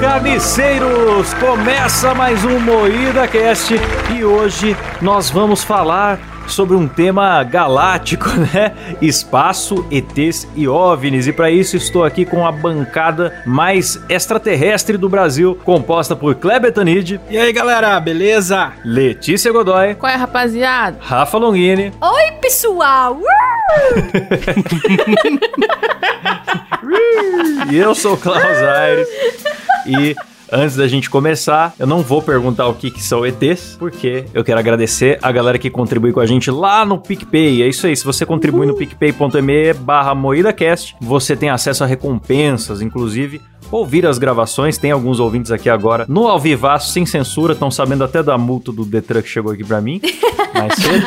[0.00, 1.32] carniceiros!
[1.34, 3.74] Começa mais um Moída Cast
[4.14, 8.72] e hoje nós vamos falar sobre um tema galáctico, né?
[9.00, 11.26] Espaço, ETs e OVNIs.
[11.26, 16.72] E para isso estou aqui com a bancada mais extraterrestre do Brasil, composta por Kleber
[16.72, 17.20] Tanid.
[17.30, 18.72] E aí, galera, beleza?
[18.84, 19.94] Letícia Godoy.
[19.94, 20.98] Qual é, rapaziada?
[21.00, 21.92] Rafa Longini.
[22.00, 23.20] Oi, pessoal!
[27.70, 29.08] e eu sou o Klaus Aires.
[29.86, 30.14] E
[30.52, 34.44] Antes da gente começar, eu não vou perguntar o que, que são ETs, porque eu
[34.44, 37.62] quero agradecer a galera que contribui com a gente lá no PicPay.
[37.62, 42.82] É isso aí, se você contribui no picpay.me barra MoídaCast, você tem acesso a recompensas,
[42.82, 44.78] inclusive ouvir as gravações.
[44.78, 48.84] Tem alguns ouvintes aqui agora no Alvivaço, sem censura, estão sabendo até da multa do
[48.84, 50.00] Detran que chegou aqui pra mim
[50.54, 51.06] mais cedo.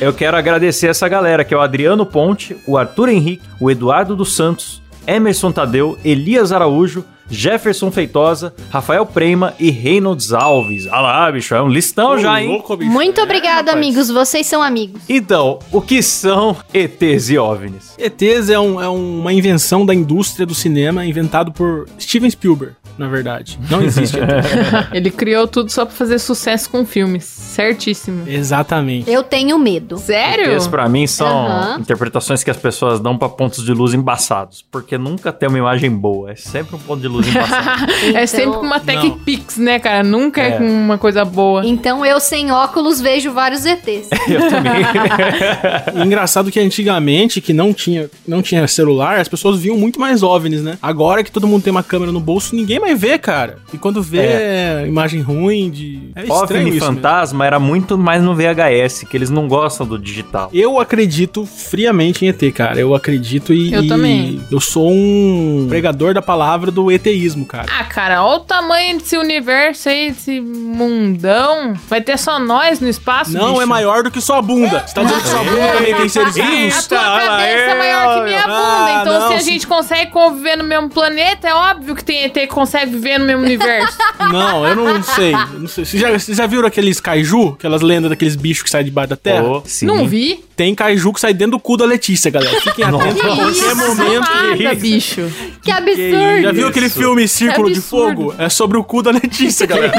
[0.00, 3.70] e eu quero agradecer essa galera, que é o Adriano Ponte, o Arthur Henrique, o
[3.70, 10.86] Eduardo dos Santos, Emerson Tadeu, Elias Araújo, Jefferson Feitosa, Rafael Prema e Reynolds Alves.
[10.86, 12.48] Ah lá, bicho, é um listão Ô, já, hein?
[12.48, 14.08] Louco, Muito obrigado, é, amigos.
[14.08, 15.02] Vocês são amigos.
[15.08, 17.94] Então, o que são ETs e OVNIs?
[17.98, 23.08] ETs é, um, é uma invenção da indústria do cinema inventado por Steven Spielberg na
[23.08, 23.58] verdade.
[23.70, 24.16] Não existe.
[24.92, 27.24] Ele criou tudo só pra fazer sucesso com filmes.
[27.24, 28.24] Certíssimo.
[28.26, 29.10] Exatamente.
[29.10, 29.98] Eu tenho medo.
[29.98, 30.52] Sério?
[30.52, 31.80] Esses pra mim são uhum.
[31.80, 34.64] interpretações que as pessoas dão pra pontos de luz embaçados.
[34.70, 36.32] Porque nunca tem uma imagem boa.
[36.32, 37.92] É sempre um ponto de luz embaçado.
[38.04, 38.20] então...
[38.20, 40.02] É sempre uma Tech Pix, né, cara?
[40.02, 40.48] Nunca é.
[40.48, 41.66] é com uma coisa boa.
[41.66, 44.08] Então eu, sem óculos, vejo vários ETs.
[44.28, 46.04] eu também.
[46.04, 50.62] Engraçado que antigamente, que não tinha, não tinha celular, as pessoas viam muito mais OVNIs,
[50.62, 50.78] né?
[50.82, 53.58] Agora que todo mundo tem uma câmera no bolso, ninguém mais vê, cara.
[53.72, 54.84] E quando vê é.
[54.86, 56.10] imagem ruim de.
[56.14, 57.42] É OVNI fantasma mesmo.
[57.44, 60.50] era muito mais no VHS, que eles não gostam do digital.
[60.52, 62.78] Eu acredito friamente em ET, cara.
[62.78, 63.72] Eu acredito e.
[63.72, 64.40] Eu e também.
[64.50, 67.66] Eu sou um pregador da palavra do ETísmo, cara.
[67.78, 71.74] Ah, cara, olha o tamanho desse universo aí, desse mundão.
[71.88, 73.32] Vai ter só nós no espaço?
[73.32, 73.62] Não, bicho.
[73.62, 74.84] é maior do que sua bunda.
[74.86, 76.78] Você tá dizendo que sua bunda também tem seres vivos?
[76.78, 78.56] A tua cabeça é maior que minha bunda.
[78.56, 82.32] Ah, então, se a gente consegue conviver no mesmo planeta, é óbvio que tem ET
[82.32, 83.96] que consegue consegue viver no mesmo universo.
[84.30, 85.32] Não, eu não sei.
[85.32, 85.84] não sei.
[85.84, 87.50] Vocês já, vocês já viram aqueles kaiju?
[87.50, 89.44] Aquelas lendas daqueles bichos que saem debaixo da terra?
[89.44, 90.42] Oh, não vi.
[90.56, 92.60] Tem kaiju que sai dentro do cu da Letícia, galera.
[92.60, 94.20] Fiquem atentos a qualquer momento.
[94.20, 95.30] Nada, bicho.
[95.62, 96.42] Que absurdo.
[96.42, 98.34] Já viu aquele filme Círculo de Fogo?
[98.38, 99.92] É sobre o cu da Letícia, galera.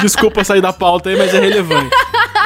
[0.00, 1.90] Desculpa sair da pauta aí, mas é relevante.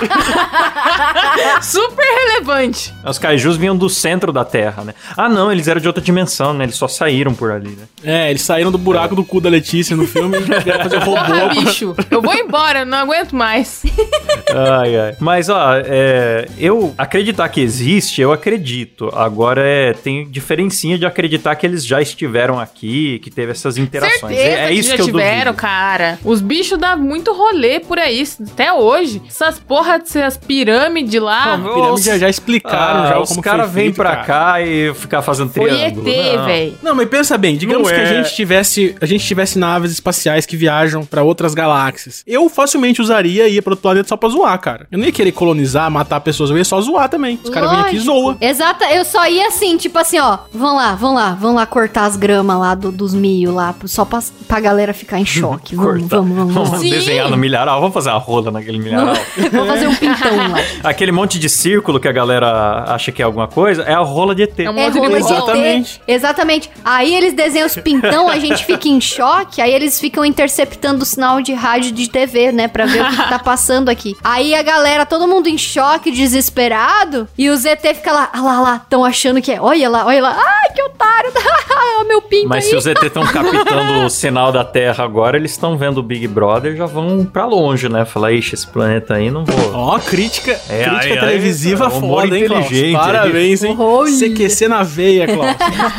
[1.62, 2.94] Super relevante.
[3.04, 4.94] Os kaijus vinham do centro da Terra, né?
[5.16, 6.64] Ah, não, eles eram de outra dimensão, né?
[6.64, 7.81] Eles só saíram por ali, né?
[8.04, 9.16] É, eles saíram do buraco é.
[9.16, 11.16] do cu da Letícia no filme e queriam fazer robô.
[11.16, 13.82] Ah, bicho, eu vou embora, não aguento mais.
[14.54, 15.16] ai, ai.
[15.20, 19.10] Mas, ó, é, eu acreditar que existe, eu acredito.
[19.14, 24.20] Agora, é, tem diferencinha de acreditar que eles já estiveram aqui, que teve essas interações.
[24.20, 25.54] Certeza é, é isso que, que eu tiveram, duvido.
[25.54, 26.18] cara.
[26.24, 29.22] Os bichos dão muito rolê por aí, até hoje.
[29.26, 31.56] Essas porra dessas pirâmides lá.
[31.56, 34.24] Não, pirâmide já, já explicaram ah, já os como cara vêm pra cara.
[34.24, 36.08] cá e ficar fazendo Foi triângulo.
[36.08, 36.78] ET, velho.
[36.82, 40.56] Não, mas pensa bem, digamos que a gente tivesse, a gente tivesse naves espaciais que
[40.56, 42.22] viajam para outras galáxias.
[42.26, 44.86] Eu facilmente usaria e ia para outro planeta só pra zoar, cara.
[44.90, 47.38] Eu não ia querer colonizar, matar pessoas, eu ia só zoar também.
[47.42, 48.36] Os caras vêm aqui e zoam.
[48.40, 52.04] Exato, eu só ia assim, tipo assim, ó, vão lá, vão lá, vão lá cortar
[52.04, 55.74] as gramas lá do, dos milho lá, só pra, pra galera ficar em choque.
[55.74, 56.70] Vamos, vamos, vamos, vamos.
[56.70, 59.14] Vamos desenhar no milharal, vamos fazer uma rola naquele milharal.
[59.52, 60.58] vamos fazer um pintão lá.
[60.84, 64.34] Aquele monte de círculo que a galera acha que é alguma coisa, é a rola
[64.34, 64.58] de ET.
[64.58, 66.00] É, é rola de Exatamente.
[66.06, 66.14] ET.
[66.14, 66.70] Exatamente.
[66.84, 71.06] Aí eles desenham os pintão, a gente fica em choque, aí eles ficam interceptando o
[71.06, 74.16] sinal de rádio de TV, né, pra ver o que, que tá passando aqui.
[74.22, 78.60] Aí a galera, todo mundo em choque, desesperado, e o ZT fica lá, ah lá,
[78.60, 81.30] lá, tão achando que é, olha lá, olha lá, ai, que otário,
[82.00, 82.70] o meu pinto Mas aí.
[82.70, 86.26] se os ZT estão captando o sinal da Terra agora, eles estão vendo o Big
[86.26, 89.74] Brother, já vão pra longe, né, falar, ixi, esse planeta aí não vou...
[89.74, 92.92] Ó, oh, crítica, é, crítica aí, televisiva aí, foda, hein, inteligente.
[92.92, 93.76] Parabéns, hein.
[94.18, 95.56] CQC na veia, Klaus.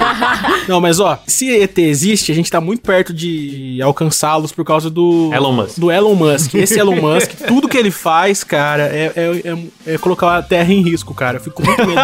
[0.68, 4.90] não, mas ó, se ET existe, a gente tá muito perto de alcançá-los por causa
[4.90, 5.31] do.
[5.34, 5.80] Elon Musk.
[5.80, 6.54] Do Elon Musk.
[6.56, 10.72] Esse Elon Musk, tudo que ele faz, cara, é, é, é, é, colocar a Terra
[10.72, 11.38] em risco, cara.
[11.38, 12.01] Eu fico muito medo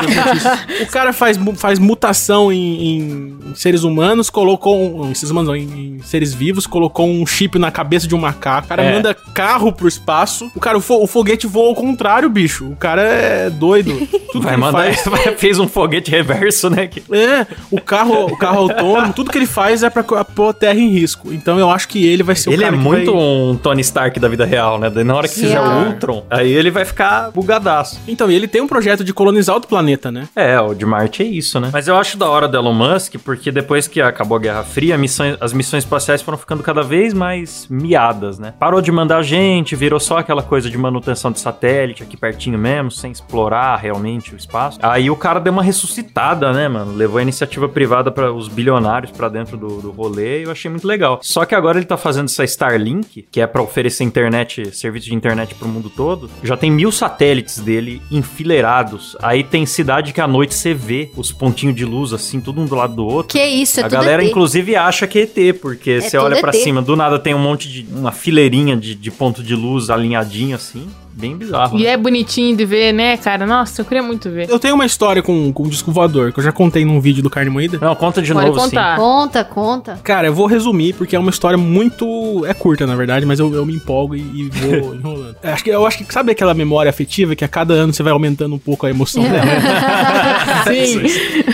[0.82, 5.04] O cara faz, faz mutação em, em, seres humanos, colocou.
[5.04, 8.16] Um, em seres humanos, não, em, em, seres vivos, colocou um chip na cabeça de
[8.16, 8.66] um macaco.
[8.66, 8.94] O cara é.
[8.94, 10.52] manda carro pro espaço.
[10.56, 12.66] O cara, o, fo, o foguete voa ao contrário, bicho.
[12.66, 14.08] O cara é doido.
[14.32, 14.94] Tudo vai mandar.
[14.94, 15.24] Faz...
[15.38, 16.90] fez um foguete reverso, né?
[17.12, 20.80] É, o carro, o carro autônomo, tudo que ele faz é pra pôr a terra
[20.80, 21.34] em risco.
[21.34, 22.76] Então eu acho que ele vai ser ele o cara.
[22.76, 23.22] Ele é muito vai...
[23.22, 24.90] um Tony Stark da vida real, né?
[24.90, 25.42] Na hora que Sim.
[25.42, 28.00] fizer o Ultron, aí ele vai ficar bugadaço.
[28.08, 30.28] Então, ele tem um projeto de colonizar outro planeta, né?
[30.36, 31.70] É, o de Marte é isso, né?
[31.72, 34.98] Mas eu acho da hora do Elon Musk, porque depois que acabou a Guerra Fria,
[34.98, 38.54] missão, as missões espaciais foram ficando cada vez mais miadas, né?
[38.60, 42.92] Parou de mandar gente, virou só aquela coisa de manutenção de satélite aqui pertinho mesmo,
[42.92, 44.80] sem explorar realmente o espaço.
[44.82, 46.94] Aí o cara deu uma ressuscitada, né, mano?
[46.94, 50.72] Levou a iniciativa privada para os bilionários para dentro do, do rolê e eu achei
[50.72, 51.20] muito legal.
[51.22, 55.14] Só que agora ele tá fazendo essa Starlink, que é para oferecer internet, serviço de
[55.14, 56.30] internet pro mundo todo.
[56.42, 59.18] Já tem mil satélites dele enfileirados.
[59.22, 62.66] Aí tem cidade que à noite você vê os pontinhos de luz assim, tudo um
[62.66, 63.38] do lado do outro.
[63.38, 64.30] Que isso, é A galera, ET.
[64.30, 67.40] inclusive, acha que é ET, porque é você olha para cima, do nada tem um
[67.40, 67.86] monte de.
[67.94, 71.78] uma fileirinha de, de ponto de luz alinhadinho assim bem bizarro.
[71.78, 71.90] E né?
[71.92, 73.46] é bonitinho de ver, né, cara?
[73.46, 74.50] Nossa, eu queria muito ver.
[74.50, 77.22] Eu tenho uma história com, com o disco voador, que eu já contei num vídeo
[77.22, 77.78] do Carne Moída.
[77.82, 78.96] Não, conta de Pode novo, contar.
[78.96, 79.02] sim.
[79.02, 80.00] Conta, conta.
[80.04, 82.46] Cara, eu vou resumir, porque é uma história muito...
[82.46, 85.36] É curta, na verdade, mas eu, eu me empolgo e, e vou enrolando.
[85.42, 88.04] Eu acho, que, eu acho que, sabe aquela memória afetiva que a cada ano você
[88.04, 89.46] vai aumentando um pouco a emoção dela?
[90.68, 91.02] sim.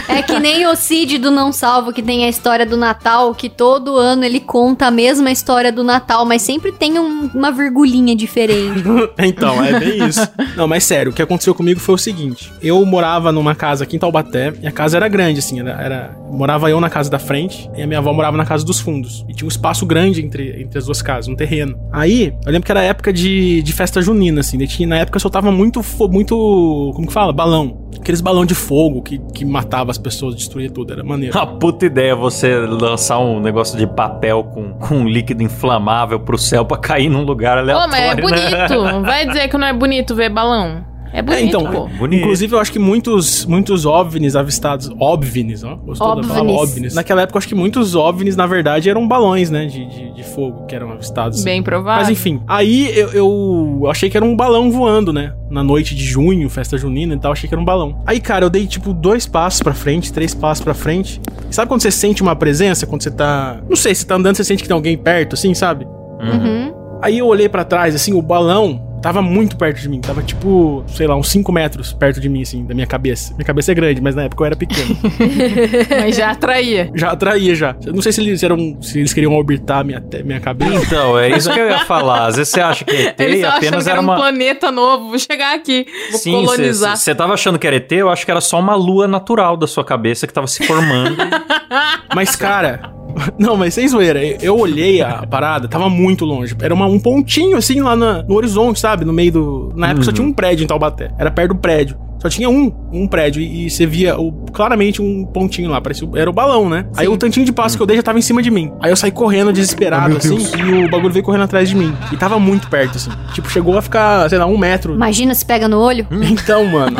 [0.07, 3.49] É que nem o Cid do Não Salvo, que tem a história do Natal, que
[3.49, 8.15] todo ano ele conta a mesma história do Natal, mas sempre tem um, uma virgulinha
[8.15, 8.83] diferente.
[9.17, 10.27] então, é bem isso.
[10.55, 13.95] Não, mas sério, o que aconteceu comigo foi o seguinte: eu morava numa casa aqui
[13.95, 17.19] em Taubaté, e a casa era grande, assim, era, era, morava eu na casa da
[17.19, 19.25] frente, e a minha avó morava na casa dos fundos.
[19.27, 21.77] E tinha um espaço grande entre, entre as duas casas, um terreno.
[21.91, 25.51] Aí, eu lembro que era época de, de festa junina, assim, tinha, na época soltava
[25.51, 27.31] muito, muito, como que fala?
[27.31, 27.85] Balão.
[27.99, 31.37] Aqueles balão de fogo que, que matava as pessoas, destruía tudo, era maneiro.
[31.37, 36.37] A puta ideia você lançar um negócio de papel com, com um líquido inflamável pro
[36.37, 37.91] céu pra cair num lugar aleatório.
[37.91, 38.83] Pô, mas é bonito.
[38.83, 38.99] Né?
[39.05, 40.83] Vai dizer que não é bonito ver balão.
[41.13, 41.87] É bonito, é, então, pô.
[41.87, 42.23] Bonito.
[42.23, 44.91] Inclusive, eu acho que muitos, muitos OVNIs avistados...
[44.99, 45.75] OVNIs, ó.
[45.77, 46.27] Gostou OVNIs.
[46.27, 46.93] da palavra OVNIs?
[46.93, 49.65] Naquela época, eu acho que muitos OVNIs, na verdade, eram balões, né?
[49.65, 51.41] De, de, de fogo que eram avistados.
[51.41, 52.01] Bem provável.
[52.01, 52.41] Mas, enfim.
[52.45, 55.33] Aí, eu, eu achei que era um balão voando, né?
[55.49, 58.01] Na noite de junho, festa junina e tal, achei que era um balão.
[58.05, 61.21] Aí, cara, eu dei, tipo, dois passos pra frente, três passos pra frente.
[61.49, 62.85] Sabe quando você sente uma presença?
[62.85, 63.61] Quando você tá...
[63.69, 65.85] Não sei, você tá andando, você sente que tem alguém perto, assim, sabe?
[65.85, 66.73] Uhum.
[67.01, 70.01] Aí eu olhei para trás, assim, o balão tava muito perto de mim.
[70.01, 73.35] Tava tipo, sei lá, uns 5 metros perto de mim, assim, da minha cabeça.
[73.35, 74.97] Minha cabeça é grande, mas na época eu era pequeno.
[76.01, 76.89] mas já atraía.
[76.95, 77.75] Já atraía, já.
[77.85, 78.81] Eu não sei se eles eram.
[78.81, 80.73] Se eles queriam orbitar minha, minha cabeça.
[80.73, 82.25] Então, é isso que eu ia falar.
[82.25, 84.15] Às vezes você acha que é ET eles e apenas que era, era uma.
[84.15, 85.09] um planeta novo.
[85.09, 85.85] Vou chegar aqui.
[86.09, 86.97] Vou Sim, colonizar.
[86.97, 89.67] Você tava achando que era ET, eu acho que era só uma lua natural da
[89.67, 91.17] sua cabeça que tava se formando.
[92.15, 92.91] mas, cara,
[93.39, 94.23] Não, mas sem zoeira.
[94.41, 96.55] Eu olhei a parada, tava muito longe.
[96.61, 99.05] Era uma, um pontinho assim lá na, no horizonte, sabe?
[99.05, 99.73] No meio do.
[99.75, 100.05] Na época uhum.
[100.05, 101.11] só tinha um prédio em Taubaté.
[101.17, 101.97] Era perto do prédio.
[102.25, 106.27] Só tinha um, um prédio e, você via o, claramente um pontinho lá, parecia era
[106.27, 106.87] o balão, né?
[106.91, 107.01] Sim.
[107.01, 108.71] Aí o tantinho de passo que eu dei já tava em cima de mim.
[108.81, 111.95] Aí eu saí correndo desesperado, oh, assim, e o bagulho veio correndo atrás de mim.
[112.11, 113.11] E tava muito perto, assim.
[113.31, 114.95] Tipo, chegou a ficar, sei lá, um metro.
[114.95, 116.07] Imagina se pega no olho.
[116.35, 116.97] Então, mano.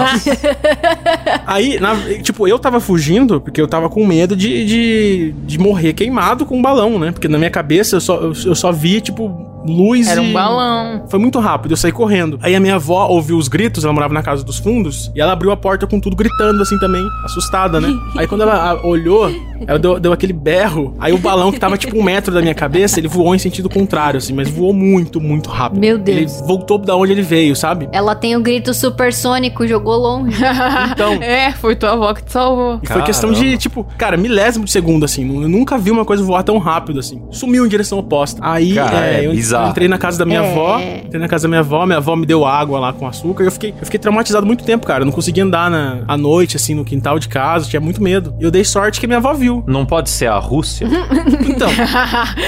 [1.45, 5.93] Aí, na, tipo, eu tava fugindo porque eu tava com medo de, de, de morrer
[5.93, 7.11] queimado com um balão, né?
[7.11, 10.29] Porque na minha cabeça eu só, eu, eu só via, tipo, luz Era e...
[10.29, 11.05] um balão.
[11.07, 12.39] Foi muito rápido, eu saí correndo.
[12.41, 15.33] Aí a minha avó ouviu os gritos, ela morava na casa dos fundos, e ela
[15.33, 17.93] abriu a porta com tudo gritando assim também, assustada, né?
[18.17, 19.29] Aí quando ela olhou,
[19.67, 22.53] ela deu, deu aquele berro, aí o balão que tava tipo um metro da minha
[22.53, 25.79] cabeça, ele voou em sentido contrário, assim, mas voou muito, muito rápido.
[25.79, 26.37] Meu Deus.
[26.37, 27.89] Ele voltou da onde ele veio, sabe?
[27.91, 30.37] Ela tem o grito supersônico, jogou longe.
[30.91, 31.13] então.
[31.21, 32.79] é, foi tua avó que te salvou.
[32.81, 35.41] E foi questão de, tipo, cara, milésimo de segundo, assim.
[35.41, 37.21] Eu nunca vi uma coisa voar tão rápido, assim.
[37.31, 38.39] Sumiu em direção oposta.
[38.43, 39.54] Aí, cara, é, é eu, bizarro.
[39.69, 40.51] Entrei na casa da minha é.
[40.51, 43.43] avó, entrei na casa da minha avó, minha avó me deu água lá com açúcar,
[43.43, 45.01] e eu fiquei, eu fiquei traumatizado muito tempo, cara.
[45.01, 48.35] Eu não conseguia andar na, à noite, assim, no quintal de casa, tinha muito medo.
[48.39, 49.63] E eu dei sorte que minha avó viu.
[49.67, 50.87] Não pode ser a Rússia?
[51.47, 51.69] então,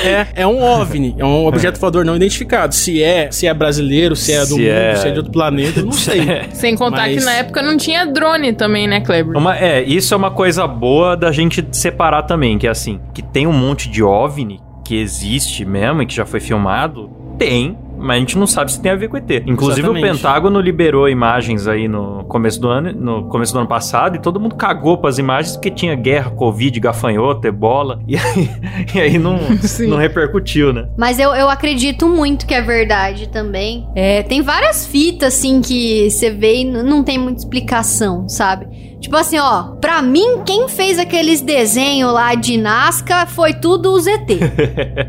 [0.03, 2.73] é, é um OVNI, é um objeto voador não identificado.
[2.73, 4.95] Se é, se é brasileiro, se é do se mundo, é...
[4.95, 6.21] se é de outro planeta, eu não sei.
[6.53, 7.17] Sem contar Mas...
[7.17, 9.37] que na época não tinha drone também, né, Kleber?
[9.37, 13.21] Uma, é, isso é uma coisa boa da gente separar também, que é assim, que
[13.21, 18.15] tem um monte de OVNI que existe mesmo e que já foi filmado, tem, mas
[18.15, 19.29] a gente não sabe se tem a ver com ET.
[19.45, 20.05] Inclusive Exatamente.
[20.05, 24.19] o Pentágono liberou imagens aí no começo do ano, no começo do ano passado, e
[24.19, 28.49] todo mundo cagou para as imagens porque tinha guerra, covid, gafanhoto, ebola, e aí,
[28.95, 29.37] e aí não,
[29.89, 30.87] não repercutiu, né?
[30.97, 33.89] Mas eu, eu acredito muito que é verdade também.
[33.93, 38.86] É, tem várias fitas assim que você vê e não tem muita explicação, sabe?
[38.99, 44.07] Tipo assim, ó, pra mim, quem fez aqueles desenhos lá de Nazca foi tudo os
[44.07, 44.27] ET.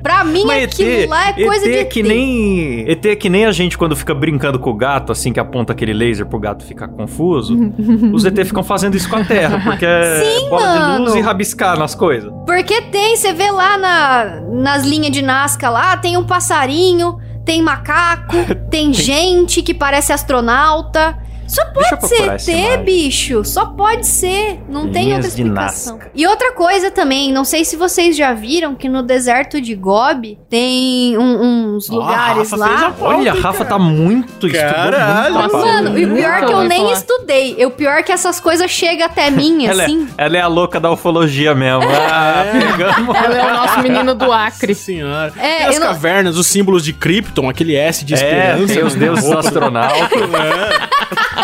[0.02, 1.88] pra mim, Mas aquilo ET, lá é coisa ET de é ET.
[1.88, 5.33] que nem ET é que nem a gente quando fica brincando com o gato, assim
[5.33, 7.57] que aponta aquele laser pro gato ficar confuso.
[8.12, 11.16] os ET ficam fazendo isso com a Terra, porque é Sim, bola de luz mano.
[11.16, 12.30] e rabiscar nas coisas.
[12.45, 17.62] Porque tem, você vê lá na, nas linhas de Nazca lá, tem um passarinho, tem
[17.62, 18.37] macaco,
[18.71, 21.16] tem gente que parece astronauta.
[21.49, 22.07] Só pode
[22.45, 23.45] ser ET, bicho.
[23.45, 24.61] Só pode ser.
[24.69, 25.99] Não tem Linhas outra de explicação.
[26.14, 30.38] E outra coisa também, não sei se vocês já viram que no deserto de Gobi
[30.50, 32.95] tem um- uns a lugares lá.
[33.00, 35.57] a Olha, a Rafa tá muito Caralho, muito.
[35.57, 36.93] Mano, e o pior é que eu Nunca nem falar.
[36.93, 37.64] estudei.
[37.67, 40.07] O pior é que essas coisas chegam até mim, ela, assim.
[40.19, 41.83] é, ela é a louca da ufologia mesmo.
[42.11, 43.14] Ah, pegamos.
[43.14, 44.73] Ela é o nosso menino do Acre.
[44.73, 45.33] Nossa senhora.
[45.38, 48.75] É, e as não- cavernas, os símbolos de Krypton, aquele S de É, esperança.
[48.75, 49.00] tem os né?
[49.07, 50.09] deuses astronautas.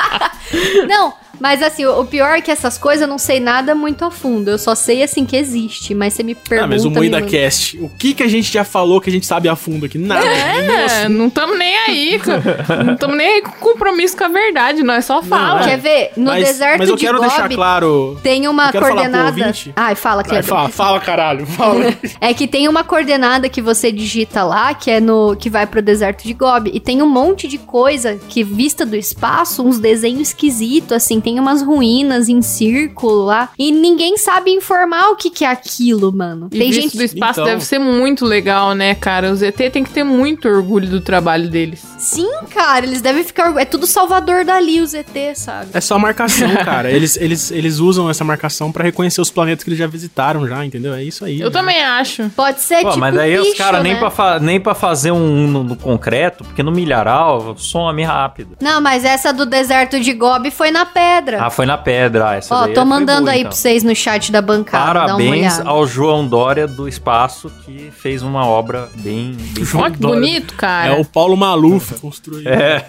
[0.88, 4.10] Não, mas assim, o pior é que essas coisas eu não sei nada muito a
[4.10, 4.50] fundo.
[4.50, 6.64] Eu só sei assim que existe, mas você me pergunta.
[6.64, 9.10] Ah, mas o me Moída manda- Cast, o que que a gente já falou que
[9.10, 9.98] a gente sabe a fundo aqui?
[9.98, 10.24] Nada.
[10.26, 12.18] É, não estamos nem aí.
[12.18, 15.60] com- Não estamos nem aí com compromisso com a verdade, nós só fala.
[15.60, 15.64] é.
[15.68, 16.10] Quer ver?
[16.16, 18.18] No mas, deserto mas eu de quero Gobi deixar claro...
[18.22, 19.54] tem uma eu quero falar pro coordenada.
[19.76, 20.44] Ai, fala, Vai, Kleber.
[20.48, 21.46] fala, fala, caralho.
[21.46, 21.84] Fala.
[22.22, 25.82] É que tem uma coordenada que você digita lá, que é no que vai pro
[25.82, 30.28] deserto de Gobi, e tem um monte de coisa que vista do espaço, uns desenhos
[30.28, 35.44] esquisitos assim, tem umas ruínas em círculo lá, e ninguém sabe informar o que que
[35.44, 36.48] é aquilo, mano.
[36.52, 37.44] E tem visto gente do espaço Então.
[37.52, 39.30] deve ser muito legal, né, cara?
[39.32, 41.82] Os ET tem que ter muito orgulho do trabalho deles.
[41.98, 45.70] Sim, cara, eles devem ficar é tudo Salvador Dali os ET, sabe?
[45.72, 46.90] É só marcação, cara.
[46.90, 50.64] Eles, eles, eles usam essa marcação pra reconhecer os planetas que eles já visitaram já,
[50.64, 50.92] entendeu?
[50.94, 51.40] É isso aí.
[51.40, 52.28] Eu também acho.
[52.30, 53.98] Pode ser Pô, tipo mas daí os bicho, caras nem, né?
[53.98, 58.56] pra fa- nem pra fazer um no, no concreto, porque no milharal some rápido.
[58.60, 61.04] Não, mas essa do deserto de Gobi foi na pedra.
[61.40, 62.30] Ah, foi na pedra.
[62.30, 63.50] Ah, essa Ó, tô foi mandando boa, aí então.
[63.50, 67.90] pra vocês no chat da bancada, dá uma Parabéns ao João Dória do Espaço, que
[67.96, 69.36] fez uma obra bem...
[69.52, 71.00] bem João Olha que bonito, É cara.
[71.00, 72.48] o Paulo Maluf construiu.
[72.48, 72.86] É.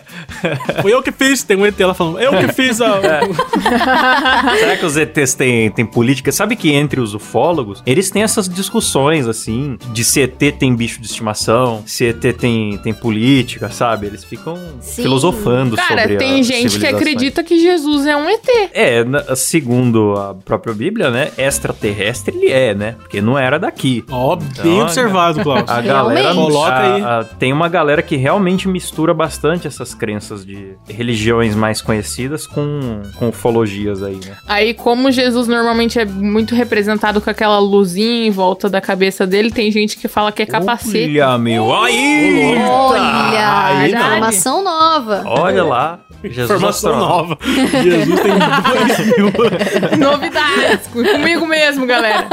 [0.81, 1.43] Foi eu que fiz.
[1.43, 2.19] Tem um ET lá falando.
[2.19, 2.99] Eu que fiz a.
[4.59, 6.31] Será que os ETs têm, têm política?
[6.31, 10.99] Sabe que entre os ufólogos, eles têm essas discussões, assim, de se ET tem bicho
[10.99, 14.07] de estimação, se ET tem, tem política, sabe?
[14.07, 15.03] Eles ficam Sim.
[15.03, 18.47] filosofando Cara, sobre tem as gente que acredita que Jesus é um ET.
[18.73, 21.31] É, na- segundo a própria Bíblia, né?
[21.37, 22.95] Extraterrestre ele é, né?
[22.99, 24.03] Porque não era daqui.
[24.09, 25.63] Ó, bem Então, observado, Klaus.
[25.69, 26.33] A galera.
[26.33, 27.01] Coloca aí.
[27.01, 32.45] a- a- tem uma galera que realmente mistura bastante essas crenças de religiões mais conhecidas
[32.47, 34.35] com, com ufologias aí, né?
[34.47, 39.51] Aí, como Jesus normalmente é muito representado com aquela luzinha em volta da cabeça dele,
[39.51, 41.19] tem gente que fala que é capacete.
[41.19, 42.55] Olha, meu, aí!
[42.67, 45.23] Olha, Aí informação nova.
[45.25, 47.27] Olha lá, Jesus Informação astronauta.
[47.27, 47.37] nova.
[47.83, 48.33] Jesus tem
[48.69, 49.97] dois mil.
[49.97, 52.27] Novidades, comigo mesmo, galera.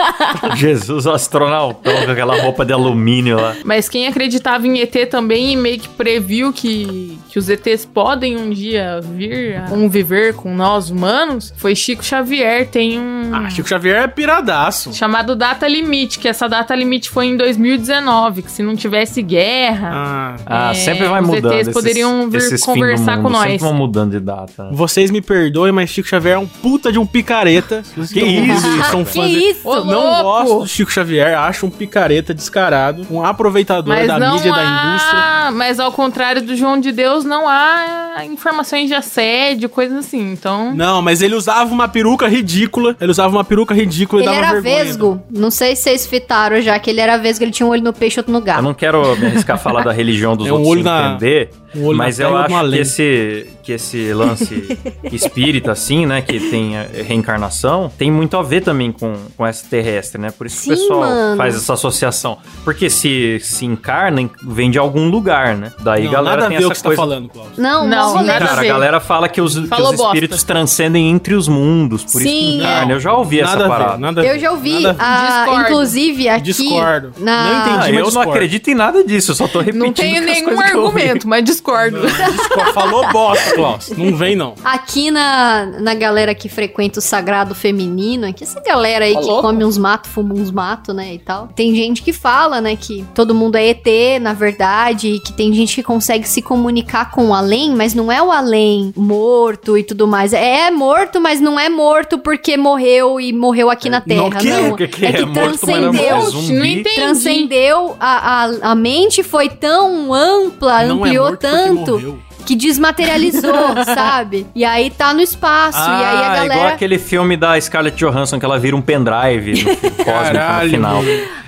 [0.57, 3.55] Jesus astronautão com aquela roupa de alumínio lá.
[3.65, 8.37] Mas quem acreditava em ET também e meio que previu que, que os ETs podem
[8.37, 12.69] um dia vir a conviver com nós humanos foi Chico Xavier.
[12.69, 13.31] Tem um.
[13.35, 14.93] Ah, Chico Xavier é piradaço.
[14.93, 19.91] Chamado Data Limite, que essa data limite foi em 2019, que se não tivesse guerra,
[19.95, 21.53] Ah, Ah, É, sempre vai os mudando.
[21.55, 23.43] ETs poderiam vir esses conversar mundo, com nós.
[23.45, 24.65] Sempre vão mudando de data.
[24.65, 24.71] né?
[24.73, 27.83] vocês me perdoem, mas Chico Xavier é um puta de um picareta.
[28.13, 28.67] Que isso?
[28.91, 29.45] São Que fãs dele.
[29.53, 29.65] isso?
[29.85, 30.23] Não louco!
[30.23, 34.53] gosto do Chico Xavier, acho um picareta descarado, um aproveitador mas da não mídia e
[34.53, 35.51] da indústria.
[35.53, 40.33] mas ao contrário do João de Deus, não há informações de assédio, coisas assim.
[40.33, 42.97] Então, Não, mas ele usava uma peruca ridícula.
[43.01, 44.85] Ele usava uma peruca ridícula e Ele dava era vergonha.
[44.85, 45.23] vesgo.
[45.31, 47.93] Não sei se vocês fitaram já que ele era vesgo, ele tinha um olho no
[47.93, 48.63] peixe e outro no Eu gato.
[48.63, 51.51] não quero me arriscar a falar da religião dos É um outros olho na- entender,
[51.75, 54.79] um olho mas na eu e acho que esse, que esse lance
[55.13, 56.73] espírita, assim, né, que tem
[57.07, 60.31] reencarnação, tem muito a ver também com, com essa terrestre, né?
[60.31, 61.37] Por isso que o Sim, pessoal mano.
[61.37, 62.39] faz essa associação.
[62.65, 65.73] Porque se se encarna, vem de algum lugar, né?
[65.81, 67.03] Daí Não, galera nada a tem essa você tá coisa...
[67.13, 67.53] falando, Cláudio.
[67.63, 68.27] Não, Não, não, rolê.
[68.27, 70.07] nada a Cara, a galera fala que os, que Falou os bosta.
[70.09, 72.93] espíritos transcendem entre os mundos, por isso Sim, que encarna.
[72.93, 73.93] Eu já ouvi essa nada a parada.
[73.93, 77.13] ver, nada Eu já ouvi, nada a inclusive aqui Discordo.
[77.19, 77.45] na...
[77.45, 77.79] Não entendi.
[77.83, 78.31] Ah, eu não discordo.
[78.31, 82.01] acredito em nada disso, eu só tô repetindo não tenho nenhum argumento, mas discordo.
[82.01, 82.73] Discordo.
[82.73, 83.91] Falou bosta, Klaus.
[83.97, 84.55] Não vem, não.
[84.65, 89.27] Aqui na, na galera que frequenta o sagrado feminino, aqui essa galera aí Tá que
[89.41, 91.49] come uns matos, fuma uns matos, né, e tal.
[91.55, 93.87] Tem gente que fala, né, que todo mundo é ET,
[94.21, 98.11] na verdade, e que tem gente que consegue se comunicar com o além, mas não
[98.11, 100.33] é o além morto e tudo mais.
[100.33, 104.49] É morto, mas não é morto porque morreu e morreu aqui na Terra, não, que-
[104.51, 104.77] não.
[104.77, 106.17] que- que é que é morto, mas não é transcendeu...
[106.17, 106.95] morto.
[106.95, 112.57] Transcendeu, a, a, a mente foi tão ampla, não é ampliou morto porque tanto que
[112.57, 113.53] desmaterializou,
[113.85, 114.47] sabe?
[114.55, 115.79] E aí tá no espaço.
[115.79, 116.69] e aí a Ah, igual galera.
[116.75, 120.75] aquele filme da Scarlett Johansson que ela vira um pendrive no filme cósmico Caralho, no
[120.77, 121.03] final.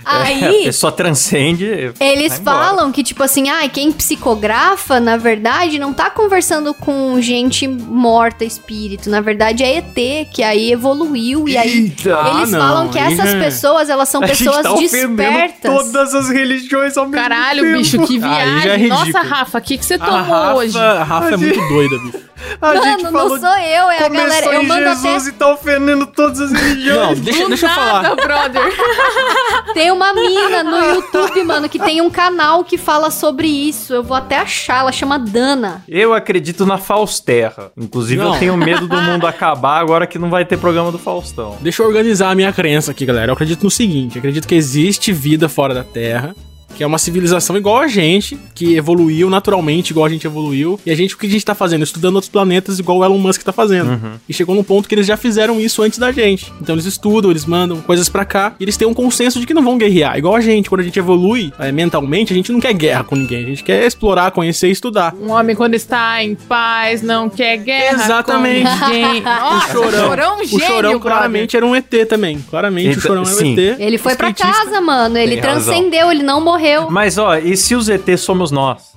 [0.04, 0.24] Mano.
[0.24, 0.64] É, a Aí.
[0.64, 1.92] pessoa transcende.
[2.00, 7.66] Eles falam que, tipo assim, ah, quem psicografa, na verdade, não tá conversando com gente
[7.68, 9.08] morta, espírito.
[9.10, 11.48] Na verdade, é ET, que aí evoluiu.
[11.48, 12.16] E aí Eita.
[12.16, 14.74] Ah, eles não, falam que aí essas é- pessoas, elas são A gente pessoas tá
[14.74, 15.70] despertas.
[15.70, 17.78] todas as religiões ao mesmo Caralho, tempo.
[17.78, 18.88] bicho, que Aí é viagem.
[18.88, 19.28] Nossa, ridículo.
[19.28, 20.78] Rafa, o que, que você A tomou Rafa, hoje?
[20.78, 22.24] a Rafa é muito doida, bicho.
[22.60, 24.46] A gente Mano, falou não sou eu, é a galera.
[24.46, 25.28] Eu em mando Jesus até.
[25.28, 27.18] e tá ofendendo todas as religiões.
[27.18, 28.02] Não, deixa, deixa eu falar.
[28.02, 28.62] nada, brother.
[29.74, 33.92] Tem uma mina no YouTube, mano, que tem um canal que fala sobre isso.
[33.92, 35.82] Eu vou até achar, ela chama Dana.
[35.88, 37.72] Eu acredito na Fausterra.
[37.76, 38.34] Inclusive, Não.
[38.34, 41.56] eu tenho medo do mundo acabar agora que não vai ter programa do Faustão.
[41.60, 43.30] Deixa eu organizar a minha crença aqui, galera.
[43.30, 46.34] Eu acredito no seguinte: eu acredito que existe vida fora da Terra.
[46.74, 50.78] Que é uma civilização igual a gente, que evoluiu naturalmente, igual a gente evoluiu.
[50.84, 51.82] E a gente, o que a gente tá fazendo?
[51.84, 53.90] Estudando outros planetas, igual o Elon Musk tá fazendo.
[53.90, 54.12] Uhum.
[54.28, 56.52] E chegou num ponto que eles já fizeram isso antes da gente.
[56.60, 58.54] Então eles estudam, eles mandam coisas pra cá.
[58.58, 60.16] E eles têm um consenso de que não vão guerrear.
[60.18, 63.14] Igual a gente, quando a gente evolui é, mentalmente, a gente não quer guerra com
[63.16, 63.44] ninguém.
[63.44, 65.14] A gente quer explorar, conhecer e estudar.
[65.14, 68.04] Um homem, quando está em paz, não quer guerra.
[68.04, 68.68] Exatamente.
[68.68, 69.22] Com ninguém.
[69.22, 70.06] Nossa, chorão.
[70.08, 71.00] chorão O gênio, chorão brother.
[71.00, 72.38] claramente era um ET também.
[72.50, 73.52] Claramente Então, o chorão é um.
[73.52, 73.80] ET.
[73.80, 74.64] Ele foi pra Skatista.
[74.64, 75.16] casa, mano.
[75.16, 75.72] Ele Tem razão.
[75.72, 76.63] transcendeu, ele não morreu.
[76.90, 78.93] Mas, ó, e se os ET somos nós?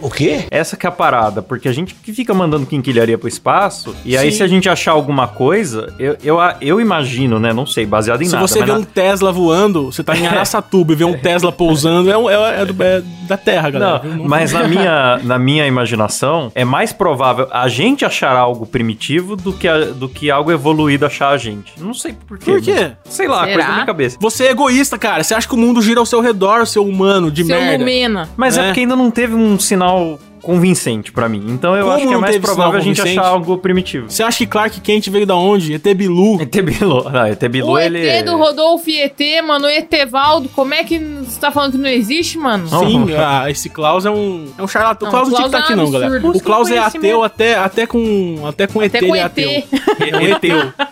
[0.00, 0.44] O quê?
[0.50, 4.16] Essa que é a parada, porque a gente que fica mandando quinquilharia pro espaço, e
[4.16, 4.38] aí Sim.
[4.38, 8.26] se a gente achar alguma coisa, eu, eu, eu imagino, né, não sei, baseado em
[8.26, 11.04] Se nada, você mas vê na- um Tesla voando, você tá em Araçatuba e vê
[11.04, 14.02] um Tesla pousando, é, um- é- é do- é da Terra, galera.
[14.04, 19.36] Não, mas na minha, na minha imaginação, é mais provável a gente achar algo primitivo
[19.36, 21.72] do que, a- do que algo evoluído achar a gente.
[21.78, 22.50] Não sei por quê.
[22.52, 22.92] Por quê?
[23.04, 23.52] mas- Sei lá, Será?
[23.54, 24.16] coisa da minha cabeça.
[24.20, 25.22] Você é egoísta, cara.
[25.24, 27.78] Você acha que o mundo gira ao seu redor, seu humano de Seu merda.
[27.78, 28.28] Lumena.
[28.36, 28.60] Mas é.
[28.60, 28.64] É.
[28.66, 31.44] porque ainda não teve um sinal 然后 convincente pra mim.
[31.46, 34.10] Então eu Como acho que é mais provável a gente achar algo primitivo.
[34.10, 35.74] Você acha que Clark Kent veio da onde?
[35.74, 36.40] ET Bilu.
[36.40, 37.04] ET Bilu.
[37.10, 38.08] Não, ET Bilu, O ele...
[38.08, 41.78] ET do Rodolfo e ET, mano, o Etevaldo, como é que você tá falando que
[41.78, 42.66] não existe, mano?
[42.66, 45.12] Sim, ah, esse Klaus é um, é um charlatão.
[45.12, 46.26] Não, o Klaus não tinha que estar é aqui, não, galera.
[46.26, 49.50] O Klaus é ateu até, até com, até com ET, Até com ele é ateu.
[49.50, 50.44] É um ET.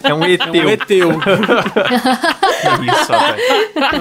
[0.04, 0.40] É um ET.
[0.42, 1.10] É um ETeu.
[2.92, 3.40] Isso, rapaz.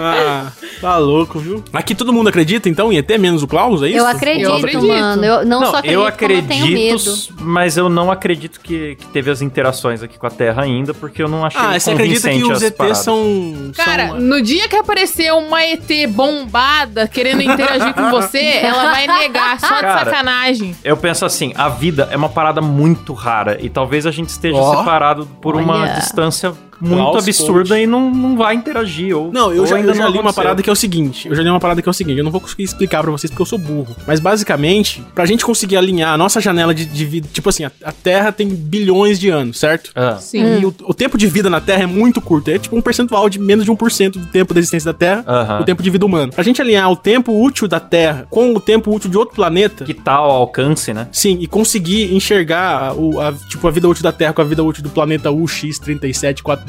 [0.01, 1.63] ah, tá louco, viu?
[1.71, 3.97] Aqui todo mundo acredita, então, em ET, menos o Klaus, é isso?
[3.99, 4.85] Eu acredito, Eu acredito.
[4.85, 5.23] mano.
[5.23, 7.13] Eu não, só acredito, eu como acredito, eu tenho medo.
[7.41, 11.21] mas eu não acredito que, que teve as interações aqui com a Terra ainda, porque
[11.21, 12.97] eu não achei Ah, você acredita que os ETs paradas.
[12.99, 13.71] são...
[13.75, 14.19] Cara, são...
[14.19, 19.75] no dia que aparecer uma ET bombada querendo interagir com você, ela vai negar, só
[19.75, 20.75] de Cara, sacanagem.
[20.83, 24.57] Eu penso assim, a vida é uma parada muito rara e talvez a gente esteja
[24.57, 24.77] Ó.
[24.77, 25.93] separado por uma Olha.
[25.93, 27.81] distância muito absurda Coach.
[27.83, 29.15] e não, não vai interagir.
[29.17, 30.75] Ou, Não, eu ou já, ainda eu já não li uma parada que é o
[30.75, 31.27] seguinte.
[31.27, 32.17] Eu já li uma parada que é o seguinte.
[32.17, 33.95] Eu não vou conseguir explicar pra vocês porque eu sou burro.
[34.07, 37.27] Mas basicamente, pra gente conseguir alinhar a nossa janela de, de vida.
[37.31, 39.91] Tipo assim, a, a Terra tem bilhões de anos, certo?
[39.95, 40.59] Ah, Sim.
[40.61, 42.49] E o, o tempo de vida na Terra é muito curto.
[42.51, 45.61] É tipo um percentual de menos de 1% do tempo da existência da Terra, Aham.
[45.61, 46.31] o tempo de vida humana.
[46.31, 49.85] Pra gente alinhar o tempo útil da Terra com o tempo útil de outro planeta.
[49.85, 51.07] que tal o alcance, né?
[51.11, 54.63] Sim, e conseguir enxergar o, a, tipo, a vida útil da Terra com a vida
[54.63, 55.31] útil do planeta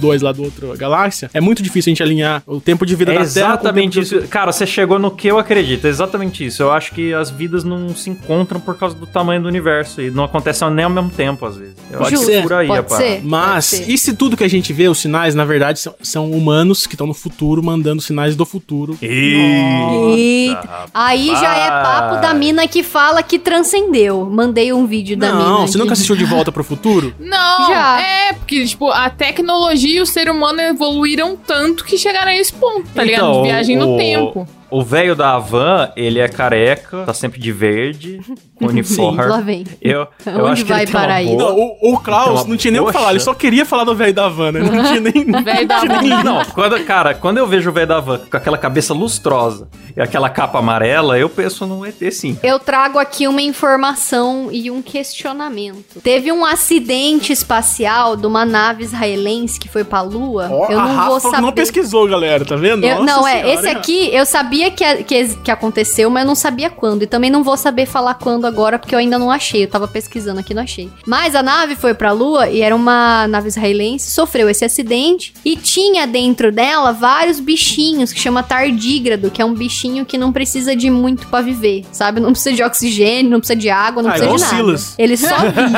[0.01, 3.13] UX3742 lá do outro galáxia, é muito difícil a gente alinhar o tempo de vida
[3.13, 3.29] É da Terra.
[3.55, 4.29] exatamente de- isso.
[4.29, 5.87] Cara, você chegou no que eu acredito.
[5.87, 6.63] É exatamente isso.
[6.63, 10.01] Eu acho que as vidas não se encontram por causa do tamanho do universo.
[10.01, 11.75] E não acontecem nem ao mesmo tempo, às vezes.
[11.91, 12.27] Eu acho Justo.
[12.27, 13.07] que é por aí Pode parada.
[13.09, 13.21] ser.
[13.25, 13.91] Mas, Pode ser.
[13.93, 16.95] e se tudo que a gente vê, os sinais, na verdade, são, são humanos que
[16.95, 18.97] estão no futuro mandando sinais do futuro?
[19.01, 20.87] Eita.
[20.93, 24.25] Aí já é papo da mina que fala que transcendeu.
[24.31, 25.45] Mandei um vídeo da mina.
[25.45, 27.15] Não, você de- nunca assistiu De Volta pro Futuro?
[27.19, 28.01] Não, Já.
[28.01, 32.53] é, porque, tipo, a tecnologia e o ser humano evoluíram tanto que chegaram a esse
[32.53, 33.22] ponto, tá ligado?
[33.29, 34.49] Então, De viagem o- no tempo.
[34.70, 38.20] O velho da Havan, ele é careca, tá sempre de verde,
[38.57, 39.24] com uniforme.
[39.24, 39.64] Lá vem.
[39.81, 41.37] Eu, eu Onde acho que vai ele parar isso?
[41.37, 43.85] boa- Não, o, o Klaus não tinha nem o que falar, ele só queria falar
[43.85, 44.59] do velho da Havana.
[44.59, 45.12] Ele não tinha nem.
[45.42, 46.22] Velho da van.
[46.24, 50.00] Não, quando, cara, quando eu vejo o velho da van com aquela cabeça lustrosa e
[50.00, 52.38] aquela capa amarela, eu penso no ET sim.
[52.42, 56.00] Eu trago aqui uma informação e um questionamento.
[56.02, 60.48] Teve um acidente espacial de uma nave israelense que foi pra Lua.
[60.50, 61.42] Ó, eu a não Rafa vou que saber.
[61.42, 62.85] não pesquisou, galera, tá vendo?
[62.85, 66.23] Eu- Nossa não, é, Senhora, esse hein, aqui eu sabia que, que, que aconteceu, mas
[66.23, 67.03] eu não sabia quando.
[67.03, 69.64] E também não vou saber falar quando agora, porque eu ainda não achei.
[69.64, 70.90] Eu tava pesquisando aqui, não achei.
[71.07, 75.57] Mas a nave foi pra Lua e era uma nave israelense, sofreu esse acidente e
[75.57, 80.75] tinha dentro dela vários bichinhos que chama tardígrado, que é um bichinho que não precisa
[80.75, 82.21] de muito pra viver, sabe?
[82.21, 84.57] Não precisa de oxigênio, não precisa de água, não Ah, precisa de nada.
[84.57, 84.95] Silas.
[84.99, 85.77] Ele só vive.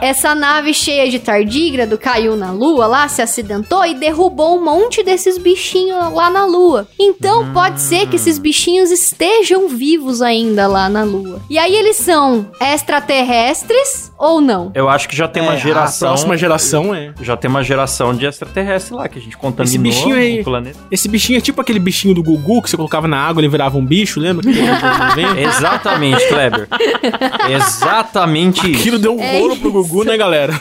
[0.00, 5.02] Essa nave cheia de tardígrado caiu na lua lá, se acidentou e derrubou um monte
[5.02, 6.88] desses bichinhos lá na lua.
[6.98, 11.40] Então, Então pode ser que esses bichinhos estejam vivos ainda lá na Lua.
[11.48, 14.72] E aí eles são extraterrestres ou não?
[14.74, 16.08] Eu acho que já tem uma É, geração.
[16.08, 17.12] A próxima geração é.
[17.22, 20.76] Já tem uma geração de extraterrestre lá, que a gente contaminou bichinho aí- o planeta.
[20.90, 23.48] Esse bichinho é tipo aquele bichinho do Gugu que você colocava na água e ele
[23.50, 24.42] virava um bicho, lembra?
[24.42, 25.40] Que teve nos anos 90?
[25.40, 26.68] Exatamente, Kleber.
[27.48, 28.98] Exatamente Aquilo isso.
[28.98, 30.52] deu um É rolo pro Gugu, né, galera?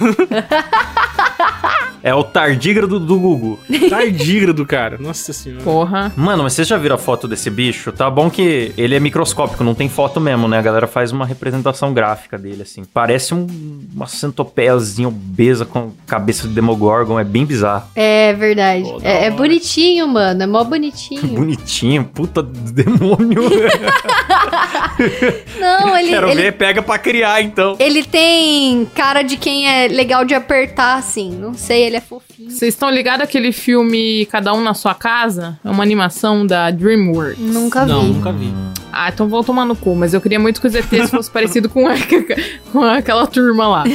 [2.03, 3.59] É o tardígrado do Gugu.
[3.89, 4.97] Tardígrado, cara.
[4.99, 5.63] Nossa senhora.
[5.63, 6.13] Porra.
[6.15, 7.91] Mano, mas vocês já viram a foto desse bicho?
[7.91, 10.59] Tá bom que ele é microscópico, não tem foto mesmo, né?
[10.59, 12.83] A galera faz uma representação gráfica dele, assim.
[12.93, 13.47] Parece um,
[13.93, 17.89] uma centopeiazinha obesa com cabeça de Demogorgon, é bem bizarro.
[17.95, 18.85] É verdade.
[19.01, 20.43] É, é bonitinho, mano.
[20.43, 21.19] É mó bonitinho.
[21.39, 23.43] Bonitinho, puta demônio.
[25.59, 27.75] Não, ele, Quero ele, ver, pega pra criar então.
[27.79, 31.31] ele tem cara de quem é legal de apertar, assim.
[31.31, 32.49] Não sei, ele é fofinho.
[32.51, 35.59] Vocês estão ligados àquele filme Cada Um na Sua Casa?
[35.63, 37.37] É uma animação da DreamWorks.
[37.39, 38.07] Nunca Não, vi.
[38.09, 38.53] nunca vi.
[38.91, 41.71] Ah, então vão tomar no cu, mas eu queria muito que os ETs fossem parecidos
[41.71, 41.93] com, a-
[42.71, 43.83] com aquela turma lá.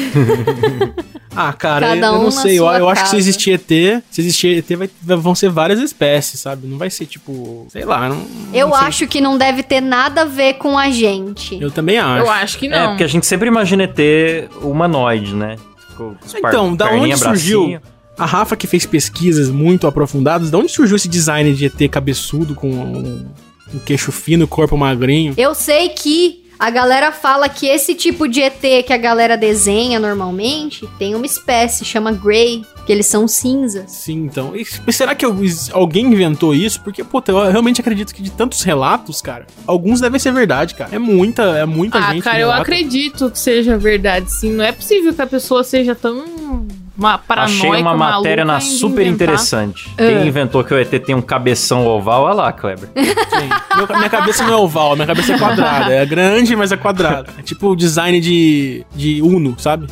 [1.37, 2.53] Ah, cara, Cada eu, eu um não na sei.
[2.53, 5.81] Eu, sua eu acho que se existir ET, se existir ET, vai, vão ser várias
[5.81, 6.65] espécies, sabe?
[6.69, 7.67] Não vai ser tipo.
[7.71, 8.09] Sei lá.
[8.09, 8.87] Não, Eu não sei.
[8.87, 11.61] acho que não deve ter nada a ver com a gente.
[11.61, 12.25] Eu também acho.
[12.25, 12.89] Eu acho que É, não.
[12.91, 15.57] porque a gente sempre imagina ET humanoide, né?
[15.97, 17.61] Com Então, da onde surgiu?
[17.61, 17.81] bracinho.
[18.17, 22.55] A Rafa que fez pesquisas muito aprofundadas, da onde surgiu esse design de ET cabeçudo
[22.55, 23.27] com um,
[23.75, 25.35] um queixo fino, corpo magrinho?
[25.37, 29.99] Eu sei que a galera fala que esse tipo de ET que a galera desenha
[29.99, 33.91] normalmente tem uma espécie, chama Grey, que eles são cinzas.
[33.91, 34.53] Sim, então.
[34.55, 35.25] E será que
[35.73, 36.81] alguém inventou isso?
[36.83, 40.95] Porque, puta, eu realmente acredito que de tantos relatos, cara, alguns devem ser verdade, cara.
[40.95, 42.23] É muita, é muita Ah, gente.
[42.23, 44.53] cara, que eu acredito que seja verdade, sim.
[44.53, 48.61] Não é possível que a pessoa seja tão uma paranoica, Achei uma matéria na em
[48.61, 49.29] super inventar.
[49.29, 49.91] interessante.
[49.99, 50.09] É.
[50.09, 52.23] Quem inventou que o ET tem um cabeção oval?
[52.25, 52.89] Olha lá, Kleber.
[52.95, 53.49] Sim.
[53.77, 55.93] Meu- minha cabeça não é oval, minha cabeça é quadrada.
[55.93, 57.33] É grande, mas é quadrada.
[57.39, 59.87] É tipo o design de, de Uno, sabe?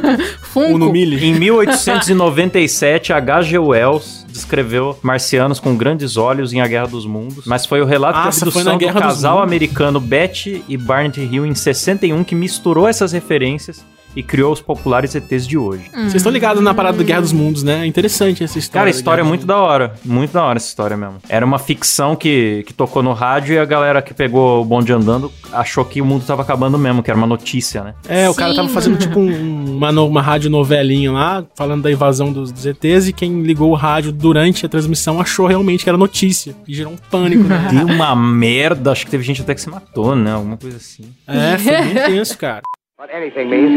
[0.42, 0.74] Funko.
[0.74, 1.22] Uno Mille.
[1.24, 3.58] Em 1897, H.G.
[3.58, 8.18] Wells descreveu marcianos com grandes olhos em A Guerra dos Mundos, mas foi o relato
[8.18, 12.22] Nossa, de abdução na do Guerra dos casal americano Betty e Barnett Hill em 61
[12.22, 13.84] que misturou essas referências
[14.16, 15.84] e criou os populares ETs de hoje.
[15.94, 16.02] Hum.
[16.04, 17.82] Vocês estão ligados na parada da Guerra dos Mundos, né?
[17.82, 18.80] É interessante essa história.
[18.80, 19.94] Cara, a história é muito da hora.
[20.04, 21.16] Muito da hora essa história mesmo.
[21.28, 24.92] Era uma ficção que, que tocou no rádio e a galera que pegou o bonde
[24.92, 27.94] andando achou que o mundo tava acabando mesmo, que era uma notícia, né?
[28.08, 31.92] É, o cara Sim, tava fazendo tipo um- uma, uma rádio novelinha lá, falando da
[31.92, 35.88] invasão dos, dos ETs, e quem ligou o rádio durante a transmissão achou realmente que
[35.90, 36.54] era notícia.
[36.66, 37.68] E gerou um pânico, né?
[37.70, 40.32] Deu uma merda, acho que teve gente até que se matou, né?
[40.32, 41.04] Alguma coisa assim.
[41.26, 42.62] É, foi bem tenso, cara.
[42.96, 43.76] What anything means.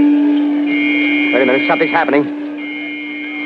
[1.36, 2.24] Wait a minute, something's happening.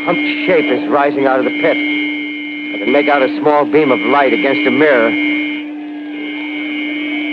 [0.05, 1.73] Humped shape is rising out of the pit.
[1.73, 5.09] I can make out a small beam of light against a mirror.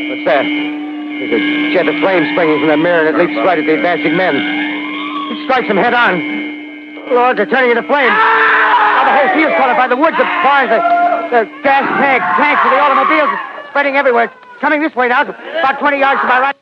[0.08, 0.48] What's that?
[0.48, 1.42] There's a
[1.76, 4.32] jet of flame springing from the mirror and it leaps right at the advancing men.
[4.32, 7.12] It strikes them head on.
[7.12, 8.16] Lord, they're turning into flames.
[8.16, 10.80] Now the whole field's caught up by the woods, the barns, the,
[11.28, 13.28] the gas tanks, tanks for the automobiles,
[13.68, 14.32] spreading everywhere.
[14.64, 16.56] Coming this way now, about 20 yards to my right.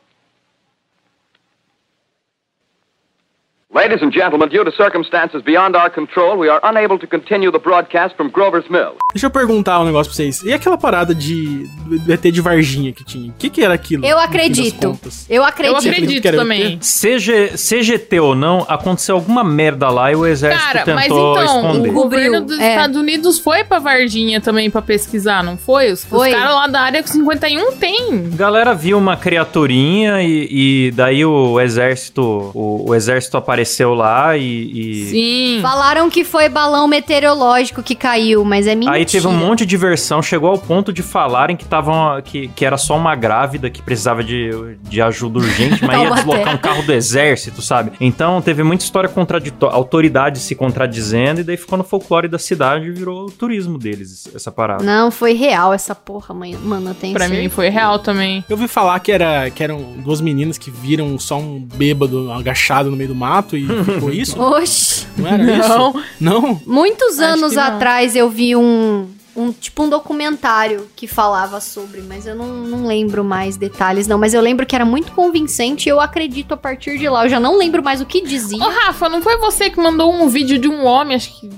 [3.71, 7.59] Ladies and gentlemen, due to circumstances beyond our control, we are unable to continue the
[7.59, 8.95] broadcast from Grover's Mill.
[9.13, 10.41] Deixa eu perguntar um negócio pra vocês.
[10.41, 13.29] E aquela parada de do ET de Varginha que tinha?
[13.29, 14.03] O que, que era aquilo?
[14.03, 14.97] Eu acredito.
[15.29, 15.77] Eu Eu acredito.
[15.87, 16.79] acredito que era também.
[16.79, 21.89] CGT ou não, aconteceu alguma merda lá e o exército Cara, mas tentou então, esconder.
[21.89, 22.69] o governo dos É.
[22.71, 25.91] Estados Unidos foi pra Varginha também pra pesquisar, não foi?
[25.91, 26.31] Os, os Foi.
[26.31, 28.31] caras lá da área 51 tem.
[28.31, 32.21] Galera viu uma criaturinha e, e daí o exército
[32.55, 33.58] o, o exército apareceu
[33.93, 35.59] lá e, e- Sim.
[35.61, 38.95] Falaram que foi balão meteorológico que caiu, mas é mentira.
[38.95, 42.65] aí teve um monte de versão, chegou ao ponto de falarem que tavam, que, que
[42.65, 44.49] era só uma grávida que precisava de,
[44.81, 47.91] de ajuda urgente, mas ia deslocar um carro do exército, sabe?
[47.99, 52.87] Então teve muita história contraditória, autoridades se contradizendo e daí ficou no folclore da cidade
[52.87, 54.83] e virou o turismo deles essa parada.
[54.83, 56.55] Não, foi real essa porra, mãe.
[56.55, 58.43] mano, tenho Pra mim foi real também.
[58.49, 62.89] Eu ouvi falar que, era, que eram duas meninas que viram só um bêbado agachado
[62.89, 64.39] no meio do mato e ficou isso?
[64.41, 65.07] Oxi.
[65.17, 65.89] Não era Não.
[65.91, 66.03] isso?
[66.19, 66.61] Não?
[66.65, 72.25] Muitos Acho anos atrás eu vi um, um tipo um documentário que falava sobre, mas
[72.25, 74.17] eu não, não lembro mais detalhes, não.
[74.17, 77.25] Mas eu lembro que era muito convincente e eu acredito a partir de lá.
[77.25, 78.63] Eu já não lembro mais o que dizia.
[78.63, 81.49] Ô, Rafa, não foi você que mandou um vídeo de um homem, acho que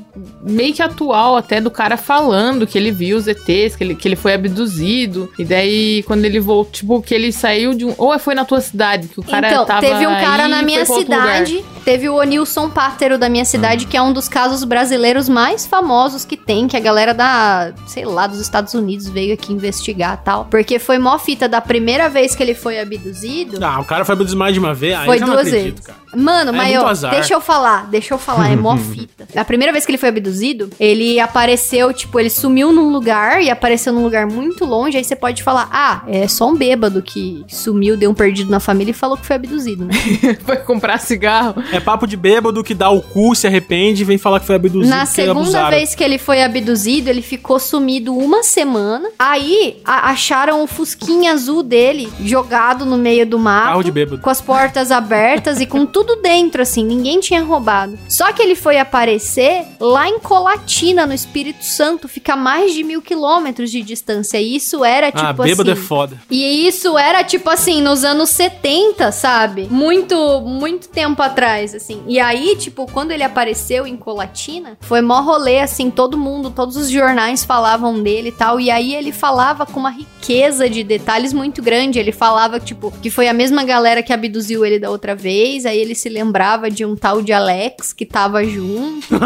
[0.43, 4.07] meio que atual até do cara falando que ele viu os ETs, que ele, que
[4.07, 5.31] ele foi abduzido.
[5.37, 7.93] E daí, quando ele voltou, tipo, que ele saiu de um.
[7.97, 9.81] Ou foi na tua cidade, que o cara então, tava.
[9.81, 13.95] teve um cara aí na minha cidade, teve o Onilson Pátero da minha cidade, que
[13.95, 18.27] é um dos casos brasileiros mais famosos que tem, que a galera da, sei lá,
[18.27, 20.45] dos Estados Unidos veio aqui investigar tal.
[20.45, 23.57] Porque foi mó fita da primeira vez que ele foi abduzido.
[23.63, 24.95] Ah, o cara foi abduzido mais de uma vez.
[24.97, 25.85] aí Foi eu já não duas acredito, vezes.
[25.87, 25.99] cara.
[26.13, 27.11] Mano, É mas azar.
[27.11, 29.27] deixa eu falar, deixa eu falar, é mó fita.
[29.35, 33.49] A primeira vez que ele foi abduzido, ele apareceu, tipo, ele sumiu num lugar e
[33.49, 37.45] apareceu num lugar muito longe, aí você pode falar, ah, é só um bêbado que
[37.47, 39.93] sumiu, deu um perdido na família e falou que foi abduzido, né?
[40.45, 41.63] Foi comprar cigarro.
[41.71, 44.55] É papo de bêbado que dá o cu, se arrepende e vem falar que foi
[44.55, 44.89] abduzido.
[44.93, 49.09] Na segunda vez que ele foi abduzido, ele ficou sumido uma semana.
[49.17, 53.67] Aí acharam o fusquinha azul dele jogado no meio do mato.
[53.67, 54.21] Carro de bêbado.
[54.21, 57.97] Com as portas abertas e com tudo dentro, assim, ninguém tinha roubado.
[58.07, 62.83] Só que ele foi aparecer lá em Colatina, no Espírito Santo, fica a mais de
[62.83, 64.39] mil quilômetros de distância.
[64.39, 65.81] E isso era tipo Ah, bêbado assim.
[65.81, 66.17] é foda.
[66.29, 69.67] E isso era, tipo assim, nos anos 70, sabe?
[69.69, 72.01] Muito, muito tempo atrás, assim.
[72.07, 76.75] E aí, tipo, quando ele apareceu em Colatina, foi mó rolê, assim, todo mundo, todos
[76.77, 78.59] os jornais falavam dele e tal.
[78.59, 81.99] E aí ele falava com uma riqueza de detalhes muito grande.
[81.99, 85.65] Ele falava, tipo, que foi a mesma galera que abduziu ele da outra vez.
[85.65, 89.07] Aí ele se lembrava de um tal de Alex que tava junto.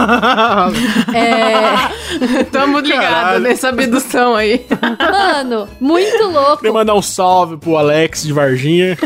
[1.13, 2.43] É.
[2.45, 3.39] Tamo ligado Caralho.
[3.41, 4.65] nessa abdução aí.
[4.99, 6.57] Mano, muito louco.
[6.57, 8.97] Queria mandar um salve pro Alex de Varginha.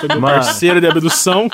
[0.00, 1.48] Foi meu parceiro de abdução.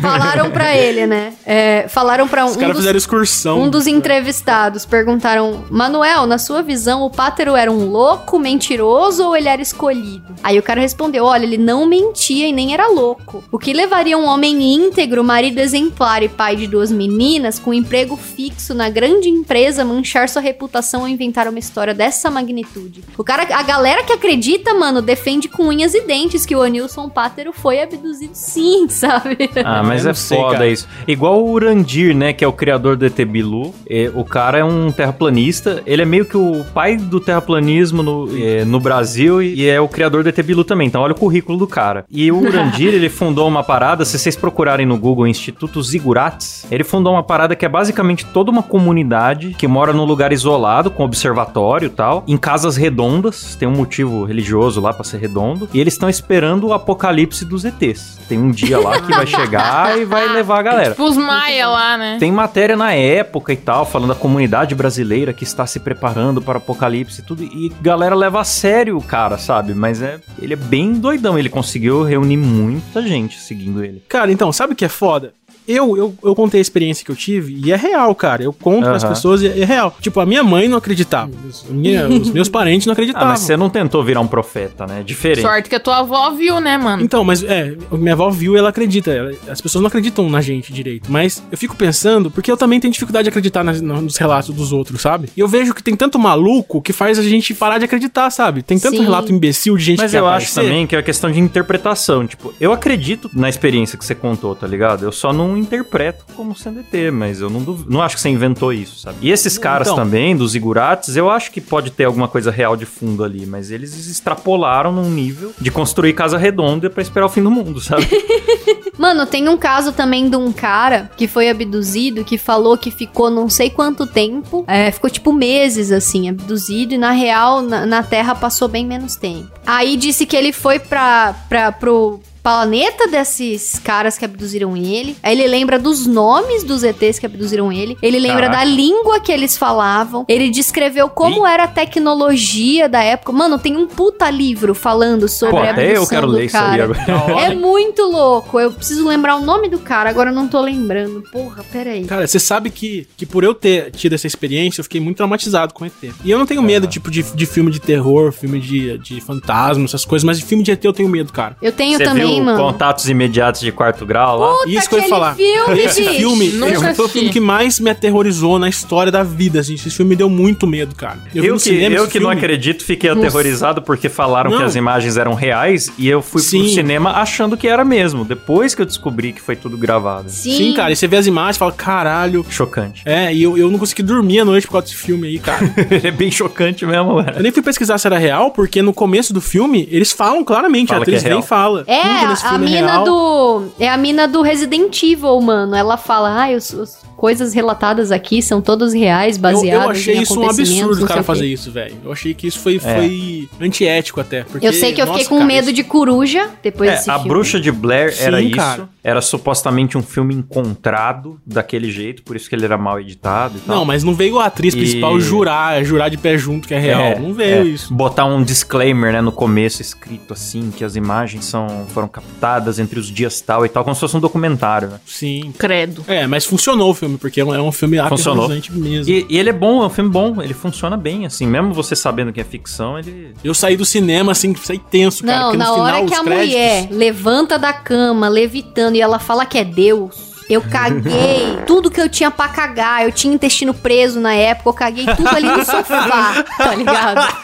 [0.00, 1.32] Falaram pra ele, né?
[1.46, 3.60] É, falaram pra um, Os um caras dos fizeram excursão.
[3.60, 9.36] Um dos entrevistados perguntaram: Manuel, na sua visão, o Pátero era um louco, mentiroso ou
[9.36, 10.34] ele era escolhido?
[10.42, 13.44] Aí o cara respondeu: Olha, ele não mentia e nem era louco.
[13.50, 18.16] O que levaria um homem íntegro, marido exemplar e pai de duas meninas, com emprego
[18.16, 23.04] fixo na grande empresa, manchar sua reputação ou inventar uma história dessa magnitude?
[23.16, 27.08] O cara, a galera que acredita, mano, defende com unhas e dentes que o Anilson
[27.08, 29.50] Pátero foi abduzido sim, sabe?
[29.64, 30.68] Ah, mas é sei, foda cara.
[30.68, 30.88] isso.
[31.06, 33.74] Igual o Urandir, né, que é o criador do ET Bilu.
[33.88, 35.82] É, o cara é um terraplanista.
[35.86, 39.80] Ele é meio que o pai do terraplanismo no, é, no Brasil e, e é
[39.80, 40.86] o criador do ET Bilu também.
[40.86, 42.04] Então olha o currículo do cara.
[42.10, 46.84] E o Urandir, ele fundou uma parada, se vocês procurarem no Google Instituto Zigurates, ele
[46.84, 51.02] fundou uma parada que é basicamente toda uma comunidade que mora num lugar isolado, com
[51.02, 53.56] observatório e tal, em casas redondas.
[53.56, 55.66] Tem um motivo religioso lá pra ser redondo.
[55.72, 58.20] E eles estão esperando o apocalipse dos ETs.
[58.28, 60.90] Tem um dia lá que vai chegar e vai levar a galera.
[60.90, 62.18] Tipo os Maia lá, né?
[62.20, 66.01] Tem matéria na época e tal, falando da comunidade brasileira que está se preparando
[66.42, 67.42] para o apocalipse e tudo.
[67.42, 69.74] E galera leva a sério o cara, sabe?
[69.74, 71.38] Mas é, ele é bem doidão.
[71.38, 74.02] Ele conseguiu reunir muita gente seguindo ele.
[74.08, 75.32] Cara, então, sabe o que é foda?
[75.66, 78.42] Eu, eu, eu contei a experiência que eu tive e é real, cara.
[78.42, 79.12] Eu conto pras Aham.
[79.12, 79.94] pessoas e é real.
[80.00, 81.30] Tipo, a minha mãe não acreditava.
[81.48, 83.28] Os, minha- os meus parentes não Ah, acreditavam.
[83.28, 85.02] mas você não tentou virar um profeta, né?
[85.04, 85.42] Diferente.
[85.42, 87.02] Sorte que a tua avó viu, né, mano?
[87.02, 89.10] Então, mas é, minha avó viu e ela acredita.
[89.10, 91.10] Ela- as pessoas não acreditam na gente direito.
[91.10, 94.72] Mas eu fico pensando, porque eu também tenho dificuldade de acreditar nas- nos relatos dos
[94.72, 95.28] outros, sabe?
[95.36, 98.62] E eu vejo que tem tanto maluco que faz a gente parar de acreditar, sabe?
[98.62, 99.02] Tem tanto Sim.
[99.04, 100.60] relato imbecil de gente Mas que eu quer acho aparecer.
[100.70, 102.26] também que é a questão de interpretação.
[102.26, 105.04] Tipo, eu acredito na experiência que você contou, tá ligado?
[105.04, 108.72] Eu só não interpreto como ET, mas eu não, duv- não acho que você inventou
[108.72, 109.18] isso, sabe?
[109.22, 109.96] E esses caras Então.
[109.96, 113.70] também, dos Igurates, eu acho que pode ter alguma coisa real de fundo ali, mas
[113.70, 118.06] eles extrapolaram num nível de construir casa redonda pra esperar o fim do mundo, sabe?
[118.98, 123.30] Mano, tem um caso também de um cara que foi abduzido, que falou que ficou
[123.30, 128.02] não sei quanto tempo, é, ficou tipo meses assim, abduzido, e na real, na, na
[128.02, 129.48] Terra passou bem menos tempo.
[129.66, 135.16] Aí disse que ele foi pra, pra, pro planeta desses caras que abduziram ele.
[135.22, 137.96] Aí ele lembra dos nomes dos ETs que abduziram ele.
[138.02, 138.58] Ele lembra Caraca.
[138.58, 140.24] da língua que eles falavam.
[140.28, 143.32] Ele descreveu como era a tecnologia da época.
[143.32, 146.44] Mano, tem um puta livro falando sobre Pô, a até abdução eu quero do ler
[146.46, 146.84] isso aí cara.
[146.84, 147.40] agora.
[147.42, 148.58] É muito louco.
[148.58, 151.22] Eu preciso lembrar o nome do cara, agora eu não tô lembrando.
[151.30, 152.04] Porra, peraí.
[152.04, 155.72] Cara, você sabe que, que por eu ter tido essa experiência, eu fiquei muito traumatizado
[155.72, 155.92] com ET.
[156.24, 159.84] E eu não tenho medo, tipo, de, de filme de terror, filme de, de fantasma,
[159.84, 161.56] essas coisas, mas de filme de ET eu tenho medo, cara.
[161.62, 162.58] Eu tenho Você também, mano.
[162.58, 164.52] Contatos Imediatos de Quarto Grau lá?
[164.58, 165.34] Puta, Isso que eu ia falar.
[165.34, 166.14] filme, Esse bicho.
[166.14, 169.74] filme Nunca foi o filme que mais me aterrorizou na história da vida, assim.
[169.74, 171.18] Esse filme me deu muito medo, cara.
[171.34, 173.20] Eu, no que, cinema eu esse que não acredito, fiquei Nossa.
[173.26, 174.58] aterrorizado porque falaram Não.
[174.58, 176.68] que as imagens eram reais e eu fui pro Sim.
[176.74, 178.24] cinema achando que era mesmo.
[178.24, 180.30] Depois que eu descobri que foi tudo gravado.
[180.30, 180.56] Sim.
[180.56, 182.44] Sim, cara, e você vê as imagens e fala, caralho.
[182.48, 183.02] Chocante.
[183.04, 185.72] É, e eu, eu não consegui dormir à noite por causa desse filme aí, cara.
[185.90, 187.42] Ele é bem chocante mesmo, Eu velho.
[187.42, 191.00] nem fui pesquisar se era real, porque no começo do filme, eles falam claramente, Fala
[191.00, 191.84] a atriz é nem fala.
[191.86, 193.04] É, Tudo nesse a, a filme é mina real.
[193.04, 193.64] do.
[193.78, 195.74] É a mina do Resident Evil, mano.
[195.74, 200.16] Ela fala, ai, os, os coisas relatadas aqui são todas reais, Eu, baseadas eu achei
[200.16, 201.94] em isso um absurdo o cara fazer isso, velho.
[202.04, 202.78] Eu achei que isso foi, É.
[202.80, 204.42] foi antiético até.
[204.42, 206.94] Porque, Eu sei que eu fiquei nossa, com cara, medo isso- de coruja depois É,
[206.96, 207.28] desse a filme.
[207.28, 208.56] Bruxa de Blair era Sim, isso.
[208.56, 208.88] cara.
[209.04, 213.60] Era supostamente um filme encontrado daquele jeito, por isso que ele era mal editado e
[213.60, 213.76] tal.
[213.76, 216.78] Não, mas não veio a atriz E- principal jurar, jurar de pé junto que é
[216.78, 217.00] real.
[217.02, 217.64] É, não veio é.
[217.64, 217.92] isso.
[217.94, 222.98] Botar um disclaimer, né, no começo, escrito assim, que as imagens são, foram captadas entre
[222.98, 225.00] os dias tal e tal, como se fosse um documentário, né?
[225.06, 225.52] Sim.
[225.58, 226.04] Credo.
[226.08, 228.44] É, mas funcionou o filme, porque é um, é um filme Funcionou.
[228.44, 229.12] aterrorizante mesmo.
[229.12, 231.94] E, e ele é bom, é um filme bom, ele funciona bem, assim, mesmo você
[231.96, 233.34] sabendo que é ficção, ele...
[233.44, 235.38] Eu saí do cinema, assim, saí tenso, cara.
[235.38, 239.44] Não, na final, hora que a créditos- mulher levanta da cama, levitando, e ela fala
[239.46, 240.31] que é Deus.
[240.52, 243.04] Eu caguei tudo que eu tinha pra cagar.
[243.04, 244.68] Eu tinha intestino preso na época.
[244.68, 247.34] Eu caguei tudo ali no sofá, tá ligado?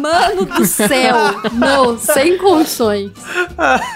[0.00, 1.16] Mano do céu.
[1.52, 3.10] Não, sem condições.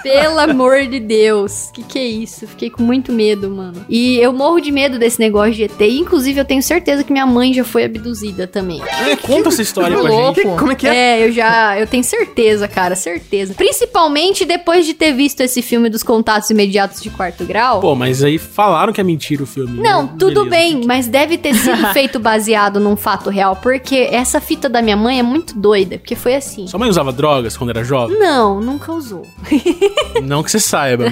[0.02, 1.70] Pelo amor de Deus.
[1.72, 2.46] Que que é isso?
[2.46, 3.84] Fiquei com muito medo, mano.
[3.88, 5.80] E eu morro de medo desse negócio de ET.
[5.80, 8.82] E, inclusive, eu tenho certeza que minha mãe já foi abduzida também.
[8.82, 10.40] É, conta essa história pra louco.
[10.40, 10.56] gente.
[10.58, 10.94] Como é que é?
[10.94, 11.78] É, eu já.
[11.78, 13.54] Eu tenho certeza, cara, certeza.
[13.54, 17.80] Principalmente depois de ter visto esse filme dos contatos imediatos de quarto grau.
[17.80, 19.80] Pô, mas aí falaram que é mentira o filme.
[19.80, 20.08] Não, né?
[20.18, 20.50] tudo Beleza.
[20.50, 24.96] bem, mas deve ter sido feito baseado num fato real, porque essa fita da minha
[24.96, 26.66] mãe é muito doida, porque foi assim.
[26.66, 28.18] Sua mãe usava drogas quando era jovem?
[28.18, 29.26] Não, nunca usou.
[30.22, 31.04] não que você saiba.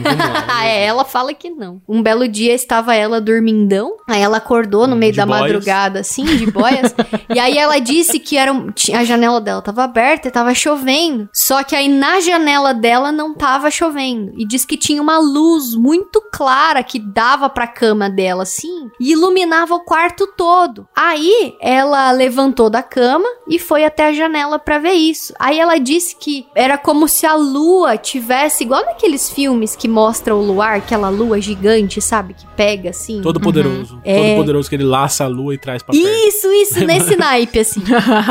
[0.48, 1.80] Ah, é, ela fala que não.
[1.88, 5.42] Um belo dia estava ela dormindão, aí ela acordou no meio De da boias.
[5.42, 6.94] madrugada, assim, de boias,
[7.34, 11.28] e aí ela disse que era um- a janela dela tava aberta e tava chovendo.
[11.32, 14.32] Só que aí na janela dela não tava chovendo.
[14.36, 19.12] E disse que tinha uma luz muito clara que dava pra cama dela, assim, e
[19.12, 20.88] iluminava o quarto todo.
[20.96, 25.34] Aí ela levantou da cama e foi até a janela pra ver isso.
[25.38, 30.38] Aí ela disse que era como se a lua tivesse, igual naqueles filmes que mostram
[30.38, 32.32] o luar, aquela lua gigante, sabe?
[32.32, 33.20] Que pega assim.
[33.20, 34.00] Todo poderoso.
[34.02, 34.16] É.
[34.16, 36.08] Todo poderoso que ele laça a lua e traz pra perto.
[36.26, 37.82] Isso, isso, nesse naipe, assim.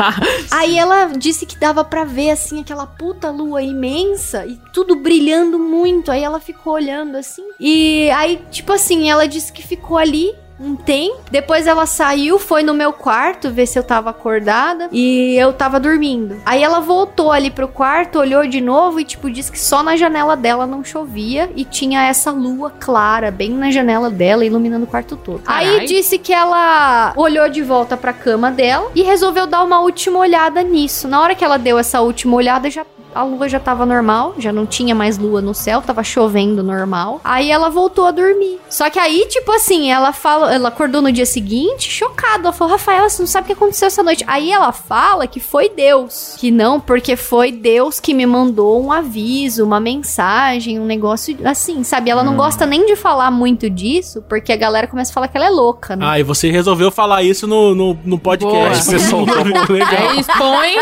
[0.50, 5.60] Aí ela disse que dava pra ver, assim, aquela puta lua imensa e tudo brilhando
[5.60, 6.10] muito.
[6.10, 7.44] Aí ela ficou olhando, assim.
[7.60, 11.18] E aí, tipo assim, ela disse que ficou ali um tempo.
[11.30, 15.80] Depois ela saiu, foi no meu quarto ver se eu tava acordada e eu tava
[15.80, 16.36] dormindo.
[16.44, 19.96] Aí ela voltou ali pro quarto, olhou de novo e tipo disse que só na
[19.96, 24.88] janela dela não chovia e tinha essa lua clara bem na janela dela iluminando o
[24.88, 25.42] quarto todo.
[25.46, 25.86] Aí Carai.
[25.86, 30.62] disse que ela olhou de volta pra cama dela e resolveu dar uma última olhada
[30.62, 31.08] nisso.
[31.08, 34.52] Na hora que ela deu essa última olhada, já a lua já tava normal, já
[34.52, 37.20] não tinha mais lua no céu, tava chovendo normal.
[37.24, 38.60] Aí ela voltou a dormir.
[38.68, 42.44] Só que aí, tipo assim, ela fala, ela acordou no dia seguinte, chocada.
[42.44, 44.24] Ela falou: "Rafaela, você não sabe o que aconteceu essa noite?".
[44.26, 48.92] Aí ela fala que foi Deus, que não, porque foi Deus que me mandou um
[48.92, 52.10] aviso, uma mensagem, um negócio assim, sabe?
[52.10, 55.36] Ela não gosta nem de falar muito disso, porque a galera começa a falar que
[55.36, 56.06] ela é louca, né?
[56.06, 58.50] Ah, e você resolveu falar isso no, no, no podcast.
[58.50, 58.74] Boa.
[58.74, 59.40] Você soltou.
[59.68, 60.76] legal, expõe.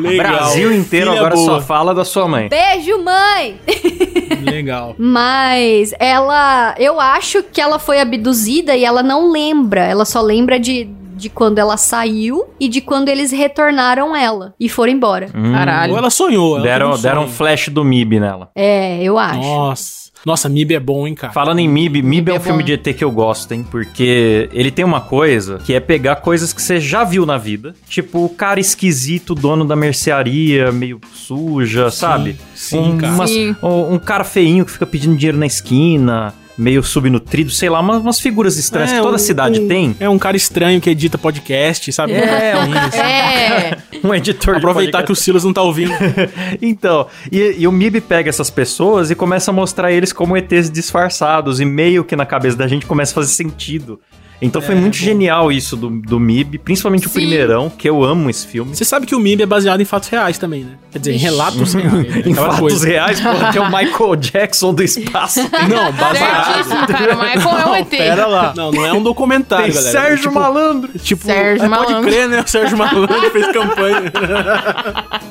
[0.00, 0.26] legal.
[0.26, 1.46] Brasil inteiro Filha agora boa.
[1.46, 2.48] só fala da sua mãe.
[2.48, 3.60] Beijo, mãe!
[4.42, 4.94] Legal.
[4.98, 6.74] Mas ela.
[6.78, 9.82] Eu acho que ela foi abduzida e ela não lembra.
[9.84, 10.84] Ela só lembra de,
[11.16, 15.28] de quando ela saiu e de quando eles retornaram ela e foram embora.
[15.34, 15.92] Hum, Caralho.
[15.92, 16.56] Ou ela sonhou.
[16.56, 18.50] Ela deram, um deram um flash do MIB nela.
[18.54, 19.40] É, eu acho.
[19.40, 20.03] Nossa.
[20.24, 21.32] Nossa, MIB é bom, hein, cara.
[21.32, 22.66] Falando em MIB, MIB é um é filme bom.
[22.66, 23.64] de ET que eu gosto, hein?
[23.70, 27.74] Porque ele tem uma coisa que é pegar coisas que você já viu na vida.
[27.88, 32.36] Tipo, o cara esquisito, dono da mercearia, meio suja, sabe?
[32.54, 33.12] sim, um, cara.
[33.12, 33.54] umas- Sim.
[33.62, 38.00] um, um cara feinho que fica pedindo dinheiro na esquina, meio subnutrido, sei lá, umas,
[38.00, 39.96] umas figuras estranhas que toda um- cidade um- tem.
[39.98, 42.12] É um cara estranho que edita podcast, sabe?
[42.12, 42.96] É, um- Isso.
[43.02, 43.78] É.
[44.04, 45.92] Um editor de Aproveitar que o Silas não tá ouvindo.
[46.60, 50.70] Então, e, e o MIB pega essas pessoas e começa a mostrar eles como ETs
[50.70, 53.98] disfarçados, e meio que na cabeça da gente começa a fazer sentido.
[54.42, 57.20] Então foi muito genial isso do, do MIB, principalmente o Sim.
[57.20, 58.74] primeirão, que eu amo esse filme.
[58.76, 60.72] Você sabe que o MIB é baseado em fatos reais também, né?
[60.92, 61.92] Quer dizer, em relatos reais.
[61.92, 62.22] né?
[62.26, 62.86] Em fatos coisa.
[62.86, 65.40] reais, porra, tem o Michael Jackson do espaço.
[65.68, 66.86] Não, baseado.
[66.86, 67.14] Cara.
[67.16, 67.88] O Michael é um ET.
[67.88, 68.52] Pera lá.
[68.56, 69.92] Não, não é um documentário, Tem galera.
[70.00, 70.90] Sérgio tipo, Malandro.
[70.98, 72.10] Tipo, Sérgio é, pode Malandro.
[72.10, 72.40] crer, né?
[72.44, 74.12] O Sérgio Malandro fez campanha.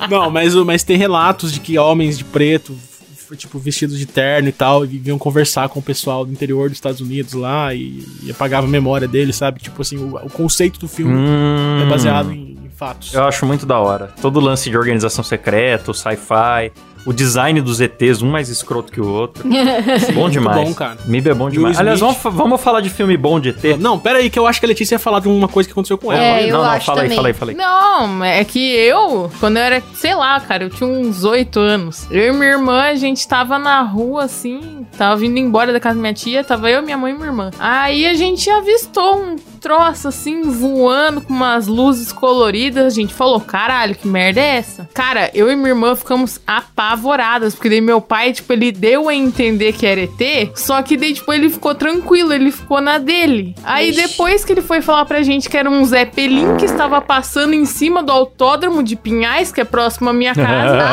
[0.09, 2.75] Não, mas, o- mas tem relatos de que homens de preto,
[3.35, 7.01] tipo, vestidos de terno e tal, viviam conversar com o pessoal do interior dos Estados
[7.01, 9.59] Unidos lá e, e apagava a memória deles, sabe?
[9.59, 13.13] Tipo assim, o, o conceito do filme Hum, é baseado em, em fatos.
[13.13, 14.11] Eu acho muito da hora.
[14.21, 16.71] Todo lance de organização secreta, sci-fi,
[17.05, 19.43] o design dos ETs, um mais escroto que o outro.
[20.13, 20.67] bom demais.
[20.67, 20.97] bom, cara.
[21.05, 21.79] MIB é bom demais.
[21.79, 23.77] Aliás, vamos, vamos falar de filme bom de ET?
[23.79, 25.73] Não, pera aí, que eu acho que a Letícia ia falar de uma coisa que
[25.73, 26.23] aconteceu com ela.
[26.23, 27.15] É, eu não, não, acho fala aí, também.
[27.15, 27.57] fala aí, fala aí.
[27.57, 32.07] Não, é que eu, quando eu era, sei lá, cara, eu tinha uns oito anos.
[32.09, 35.95] Eu e minha irmã, a gente tava na rua, assim, tava vindo embora da casa
[35.95, 37.51] da minha tia, tava eu, minha mãe e minha irmã.
[37.59, 42.85] Aí a gente avistou um troço, assim, voando com umas luzes coloridas.
[42.85, 44.89] A gente falou, caralho, que merda é essa?
[44.93, 49.15] Cara, eu e minha irmã ficamos apavoradas, porque daí meu pai, tipo, ele deu a
[49.15, 53.55] entender que era ET, só que daí, tipo, ele ficou tranquilo, ele ficou na dele.
[53.63, 54.01] Aí Ixi.
[54.01, 57.53] depois que ele foi falar pra gente que era um Zé Pelim que estava passando
[57.53, 60.75] em cima do autódromo de Pinhais, que é próximo à minha casa.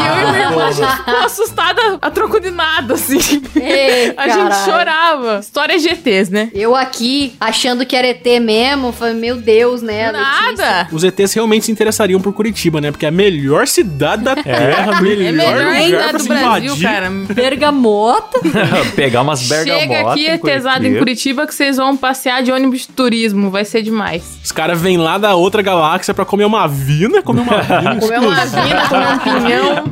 [0.00, 3.42] e eu e minha irmã, a gente ficou assustada a troco de nada, assim.
[3.54, 5.40] Ei, a gente chorava.
[5.40, 6.50] História GTs, né?
[6.54, 10.10] Eu aqui, achando que era ET mesmo, falei, meu Deus, né?
[10.12, 10.88] Nada.
[10.92, 12.90] Os ETs realmente se interessariam por Curitiba, né?
[12.90, 16.28] Porque é a melhor cidade da Terra, melhor, É melhor lugar ainda pra do se
[16.28, 16.82] Brasil, invadir.
[16.82, 17.10] cara.
[17.34, 18.40] Bergamota.
[18.94, 19.88] Pegar umas bergamotas.
[19.88, 23.50] Chega aqui, em ETzado em Curitiba, que vocês vão passear de ônibus de turismo.
[23.50, 24.38] Vai ser demais.
[24.44, 27.96] Os caras vêm lá da outra galáxia pra comer uma vina, comer uma vina.
[27.96, 29.84] Comer uma vina, comer um pinhão.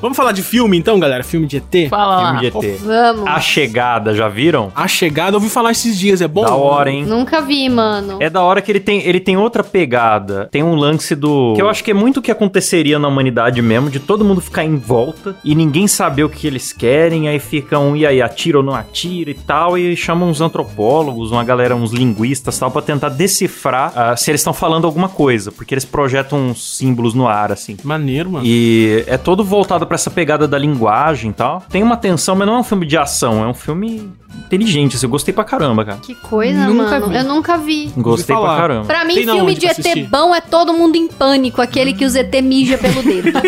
[0.00, 1.22] Vamos falar de filme então, galera?
[1.24, 1.88] Filme de ET?
[1.88, 2.38] Fala lá.
[2.38, 2.80] Filme de ET.
[2.80, 3.26] Vamos.
[3.26, 4.72] A Chegada, já viram?
[4.74, 6.44] A Chegada, eu ouvi falar esses dias, é bom?
[6.44, 7.04] Da hora, hein?
[7.04, 8.18] Nunca vi, mano.
[8.20, 10.48] É da hora que ele tem, ele tem outra pegada.
[10.50, 11.54] Tem um lance do.
[11.54, 14.40] Que eu acho que é muito o que aconteceria na humanidade mesmo, de todo mundo
[14.40, 18.58] ficar em volta e ninguém saber o que eles querem, aí ficam, e aí, atira
[18.58, 22.70] ou não atira e tal, e chamam uns antropólogos, uma galera, uns linguistas e tal,
[22.70, 27.14] pra tentar decifrar ah, se eles estão falando alguma coisa, porque eles projetam uns símbolos
[27.14, 27.76] no ar, assim.
[27.82, 28.46] Maneiro, mano.
[28.46, 31.62] E é todo voltado pra essa pegada da linguagem e tal.
[31.70, 34.10] Tem uma tensão, mas não é um filme de ação, é um filme
[34.44, 34.96] inteligente.
[34.96, 35.98] assim, Eu gostei pra caramba, cara.
[35.98, 37.08] Que coisa, Nunca mano.
[37.08, 37.16] vi.
[37.16, 37.92] Eu nunca vi.
[37.96, 38.84] Gostei pra caramba.
[38.86, 40.04] Pra mim, Tem filme de ET assistir?
[40.08, 43.32] bom é todo mundo em pânico, aquele que os ET mija pelo dedo.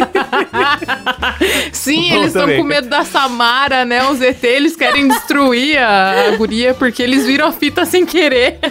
[1.72, 4.08] Sim, Bom eles estão com medo da Samara, né?
[4.08, 8.58] Os ET, eles querem destruir a, a guria porque eles viram a fita sem querer.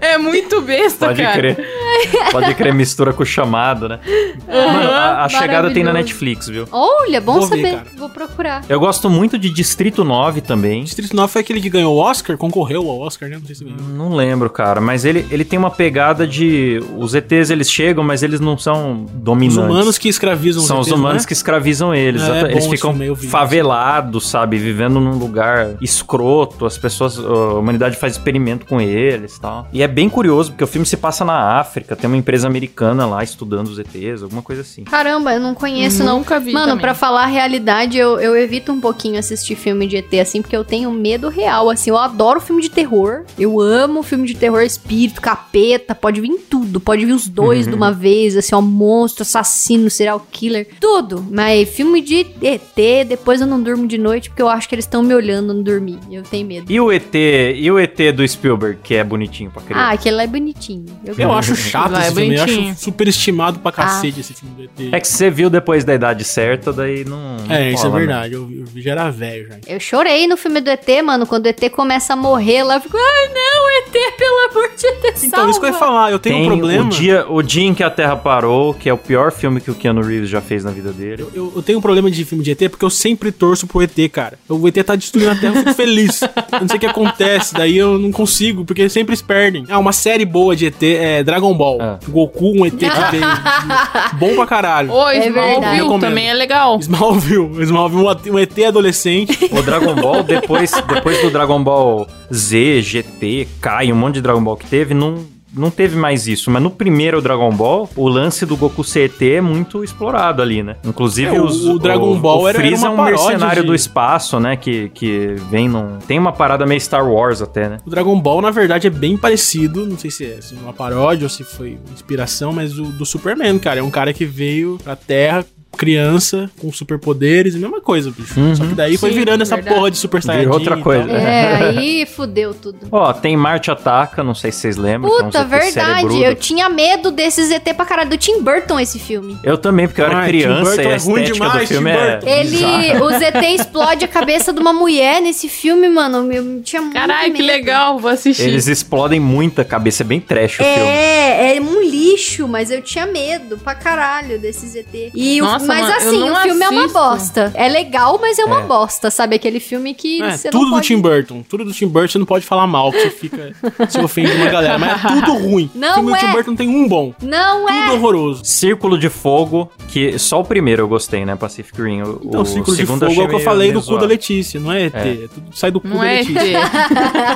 [0.00, 1.54] é muito besta, Pode cara.
[1.54, 1.81] crer.
[2.32, 3.98] Pode crer, mistura com o chamado, né?
[4.46, 5.92] Mano, a, a chegada tem na.
[5.92, 6.66] Netflix, viu?
[6.72, 7.70] Olha, bom Vou ver, saber.
[7.76, 7.86] cara.
[7.98, 8.64] Vou procurar.
[8.68, 10.84] Eu gosto muito de Distrito 9 também.
[10.84, 13.36] Distrito 9 foi aquele que ganhou o Oscar, concorreu ao Oscar, né?
[13.38, 13.78] Não sei se ganhou.
[13.80, 16.82] Não lembro, cara, mas ele, ele tem uma pegada de.
[16.96, 19.56] Os ETs eles chegam, mas eles não são Os dominantes.
[19.58, 21.26] humanos que escravizam São os ETs, humanos né?
[21.26, 22.22] que escravizam eles.
[22.22, 23.28] É, é eles ficam vi.
[23.28, 24.56] favelados, sabe?
[24.56, 26.64] Vivendo num lugar escroto.
[26.66, 27.18] As pessoas.
[27.18, 29.68] A humanidade faz experimento com eles e tal.
[29.72, 31.81] E é bem curioso, porque o filme se passa na África.
[31.82, 34.84] Tem uma empresa americana lá estudando os ETs, alguma coisa assim.
[34.84, 36.18] Caramba, eu não conheço, não.
[36.18, 39.96] Nunca vi Mano, pra falar a realidade, eu, eu evito um pouquinho assistir filme de
[39.96, 41.90] ET, assim, porque eu tenho medo real, assim.
[41.90, 43.24] Eu adoro filme de terror.
[43.38, 46.80] Eu amo filme de terror, espírito, capeta, pode vir tudo.
[46.80, 51.24] Pode vir os dois de uma vez, assim, ó, monstro, assassino, serial killer, tudo.
[51.30, 54.84] Mas filme de ET, depois eu não durmo de noite, porque eu acho que eles
[54.84, 55.98] estão me olhando no dormir.
[56.10, 56.70] Eu tenho medo.
[56.70, 59.84] E o ET, e o ET do Spielberg, que é bonitinho pra criança?
[59.86, 60.86] Ah, aquele lá é bonitinho.
[61.04, 61.52] Eu Eu gosto.
[61.52, 64.62] acho chato Lá é esse filme, eu acho super estimado pra cacete esse filme do
[64.64, 64.92] ET.
[64.92, 67.36] É que você viu depois da idade certa, daí não.
[67.48, 67.98] É, não isso é né?
[67.98, 68.34] verdade.
[68.34, 69.54] Eu, eu já era velho já.
[69.66, 71.26] Eu chorei no filme do ET, mano.
[71.26, 75.00] Quando o ET começa a morrer lá, eu fico, ai não, ET, pelo amor de
[75.02, 75.24] Deus.
[75.24, 76.86] Então, isso que eu ia salva." falar, eu tenho Tem um problema.
[76.86, 79.70] O dia, o dia em que a Terra parou, que é o pior filme que
[79.70, 81.24] o Keanu Reeves já fez na vida dele.
[81.34, 83.96] Eu, eu tenho um problema de filme de ET porque eu sempre torço pro ET,
[84.10, 84.38] cara.
[84.48, 86.22] O ET tá destruindo a Terra, eu fico feliz.
[86.22, 89.64] Eu não sei o que acontece, daí eu não consigo, porque sempre eles perdem.
[89.68, 91.61] Ah, uma série boa de ET é Dragon Ball.
[91.80, 91.98] Ah.
[92.08, 93.26] Goku, um ET que veio.
[94.18, 94.92] Bom pra caralho.
[94.92, 96.78] Ô, É Smallville também é legal.
[96.80, 99.50] Smallville, Smallville, um um ET adolescente.
[99.52, 104.42] O Dragon Ball, depois, depois do Dragon Ball Z, GT, Kai, um monte de Dragon
[104.42, 105.24] Ball que teve, não,
[105.54, 106.50] não teve mais isso.
[106.50, 110.76] Mas no primeiro Dragon Ball, o lance do Goku CT é muito explorado ali, né?
[110.84, 113.62] Inclusive É, o- os, o Dragon Ball o era- era Freeza uma é um mercenário
[113.62, 114.56] de- do espaço, né?
[114.56, 115.98] Que, que vem num...
[116.06, 117.78] Tem uma parada meio Star Wars até, né?
[117.86, 119.86] O Dragon Ball, na verdade, é bem parecido.
[119.86, 123.04] Não sei se é se é uma paródia ou se foi inspiração, mas o do
[123.06, 123.80] Superman, cara.
[123.80, 125.44] É um cara que veio pra Terra,
[125.76, 128.34] criança, com superpoderes, a mesma coisa, bicho.
[128.56, 129.76] Só que daí foi Sim, virando essa verdade.
[129.76, 130.46] porra de Super Saiyajin.
[130.46, 131.10] Virou outra e coisa.
[131.10, 132.78] É, aí fudeu tudo.
[132.90, 135.10] Ó, tem Marte Ataca, não sei se vocês lembram.
[135.12, 136.22] é um Puta, verdade.
[136.22, 138.10] Eu tinha medo desses ET pra caralho.
[138.10, 139.38] Do Tim Burton esse filme.
[139.42, 141.90] Eu também, porque eu era Ai, criança e a é ruim estética demais, do filme
[141.90, 142.40] Tim é.
[142.40, 146.32] Ele, o ZT explode a cabeça de uma mulher nesse filme, mano.
[146.32, 148.42] Eu tinha muito Caralho, que legal, vou assistir.
[148.42, 150.88] Eles explodem muita cabeça, é bem trash o filme.
[150.88, 155.12] É, é um lixo, mas eu tinha medo pra caralho desses ET.
[155.14, 156.98] E o, Nossa, mas mano, assim, não o filme é uma assisto.
[156.98, 157.50] bosta.
[157.54, 158.64] É legal, mas é uma É.
[158.64, 159.36] bosta, sabe?
[159.36, 160.86] Aquele filme que É, você tudo não do pode...
[160.88, 161.42] Tim Burton.
[161.48, 163.52] Tudo do Tim Burton você não pode falar mal, que você fica.
[163.88, 164.78] se ofende uma galera.
[164.78, 165.70] Mas é tudo ruim.
[165.74, 166.14] Não o filme é.
[166.14, 167.14] do Tim Burton não tem um bom.
[167.22, 167.90] Não Tudo é!
[167.92, 168.44] horroroso.
[168.44, 171.36] Círculo de Fogo, que só o primeiro eu gostei, né?
[171.36, 172.02] Pacific Rim.
[172.02, 174.06] O, Então, o Círculo de segundo Fogo é o que eu falei do cu da.
[174.06, 174.94] Letícia, não é ET.
[174.94, 175.28] É.
[175.32, 176.58] tudo sai do cu Não da é Letícia.
[176.58, 176.62] ET.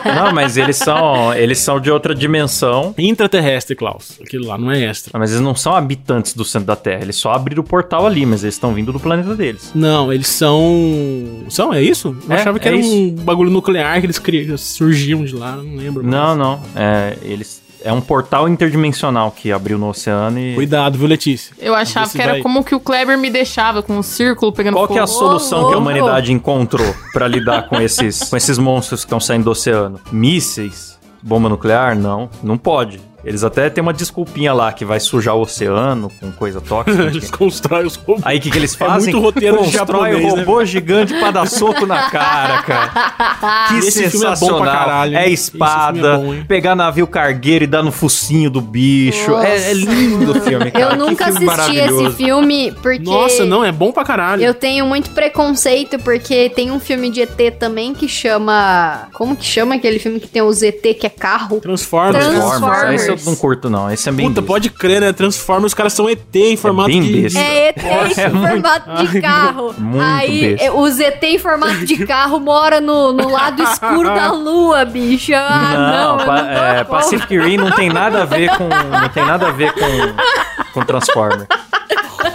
[0.16, 2.94] Não, mas eles são, eles são de outra dimensão.
[2.98, 4.18] Intraterrestre, Klaus.
[4.20, 5.10] Aquilo lá, não é extra.
[5.12, 7.02] Não, Mas eles não são habitantes do centro da Terra.
[7.02, 9.72] Eles só abriram o portal ali, mas eles estão vindo do planeta deles.
[9.74, 11.44] Não, eles são.
[11.48, 12.16] São, é isso?
[12.28, 12.90] Eu É, achava que é era isso.
[12.94, 16.02] um bagulho nuclear que eles criam, surgiam de lá, não lembro.
[16.04, 16.14] mais.
[16.14, 16.60] Não, não.
[16.74, 20.54] É, eles, é um portal interdimensional que abriu no oceano e.
[20.54, 21.54] Cuidado, viu, Letícia?
[21.58, 24.74] Eu achava que era vai- como que o Kleber me deixava, com um círculo pegando
[24.74, 28.58] Qual que é a solução que a humanidade encontrou pra lidar com esses, com esses
[28.58, 30.00] monstros que estão saindo do oceano?
[30.12, 30.96] Mísseis?
[31.22, 31.96] Bomba nuclear?
[31.96, 33.00] Não, não pode.
[33.26, 37.02] Eles até têm uma desculpinha lá que vai sujar o oceano com coisa tóxica.
[37.10, 38.22] Eles constroem os robôs.
[38.24, 39.12] Aí o que, que eles É fazem?
[39.12, 43.66] muito roteiro Constrói um né, robô gigante pra dar soco na cara, cara.
[43.68, 44.60] Que Esse filme é bom sensacional.
[44.62, 45.16] pra caralho?
[45.16, 49.34] É Esse espada, filme é bom, pegar navio cargueiro e dar no focinho do bicho.
[49.38, 50.92] É, é lindo o filme, cara.
[50.92, 53.02] Eu nunca filme assisti esse filme porque...
[53.04, 54.42] Nossa, não, é bom pra caralho.
[54.42, 59.08] Eu tenho muito preconceito porque tem um filme de ET também que chama...
[59.14, 61.60] Como que chama aquele filme que tem os ET que é carro?
[61.60, 62.24] Transformers.
[62.24, 62.70] Trans- Transformers.
[63.04, 63.15] Transformers.
[63.24, 63.90] Eu não curto, não.
[63.90, 64.52] Esse é bem Puta, besta.
[64.52, 65.12] pode crer, né?
[65.12, 67.22] Transformers, os caras são ET em formato bem de...
[67.22, 67.38] besta.
[67.38, 67.78] É ET
[68.18, 69.74] É em muito- formato de carro.
[69.78, 70.64] muito Aí besta.
[70.66, 75.32] é, os ET em formato de carro mora no, no lado escuro da lua, bicho.
[75.34, 76.84] Ah, não, não, pa- não é.
[76.84, 80.84] Pacific Rim não tem nada a ver com não tem nada a ver com com
[80.84, 81.46] Transformer.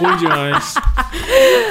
[0.00, 0.74] Ruim demais.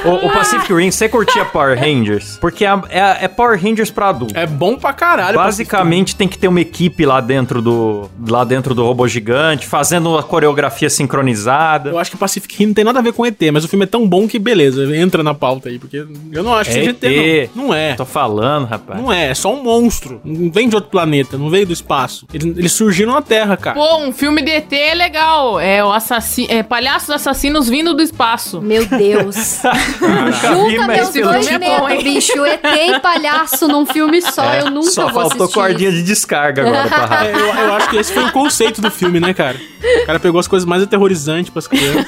[0.04, 2.38] O, o Pacific Rim, você curtia Power Rangers?
[2.42, 4.36] Porque é, é- é Power Rangers pra adulto.
[4.36, 5.38] É bom pra caralho.
[5.38, 10.18] Basicamente tem que ter uma equipe lá dentro do lá dentro do robô gigante, fazendo
[10.18, 11.92] a coreografia sincronizada.
[11.92, 13.84] Eu acho que Pacific Rim não tem nada a ver com ET, mas o filme
[13.86, 16.80] é tão bom que beleza, entra na pauta aí, porque eu não acho que É
[16.80, 17.04] seja ET.
[17.04, 17.62] ET, não.
[17.68, 17.94] Não é.
[17.94, 19.00] Tô falando, rapaz.
[19.00, 20.20] Não é, é só um monstro.
[20.26, 22.26] Não vem de outro planeta, não veio do espaço.
[22.34, 23.76] Eles, eles surgiram na Terra, cara.
[23.76, 25.60] Pô, um filme de ET é legal.
[25.60, 28.60] É o assassino, é palhaços assassinos vindo do espaço.
[28.62, 29.51] Meu Deus.
[29.60, 32.46] Junta meus dois é medos, bicho.
[32.46, 34.44] ET e palhaço num filme só.
[34.44, 35.54] É, eu nunca Só vou faltou assistir.
[35.54, 37.36] cordinha de descarga agora pra rádio.
[37.36, 39.58] É, eu, eu acho que esse foi o conceito do filme, né, cara?
[40.04, 42.06] O cara pegou as coisas mais aterrorizantes pras crianças.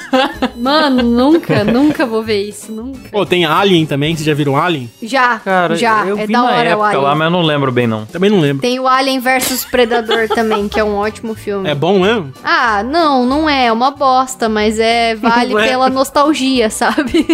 [0.56, 2.70] Mano, nunca, nunca vou ver isso.
[2.70, 3.08] Nunca.
[3.10, 4.90] Pô, tem Alien também, vocês já viram Alien?
[5.02, 6.06] Já, Cara, já.
[6.06, 7.02] eu é vi da hora o época Alien.
[7.02, 8.06] lá, mas eu não lembro bem não.
[8.06, 8.62] Também não lembro.
[8.62, 11.68] Tem o Alien versus Predador também, que é um ótimo filme.
[11.68, 12.32] É bom mesmo?
[12.44, 13.66] Ah, não, não é.
[13.66, 15.68] É uma bosta, mas é vale é.
[15.68, 17.33] pela nostalgia, sabe?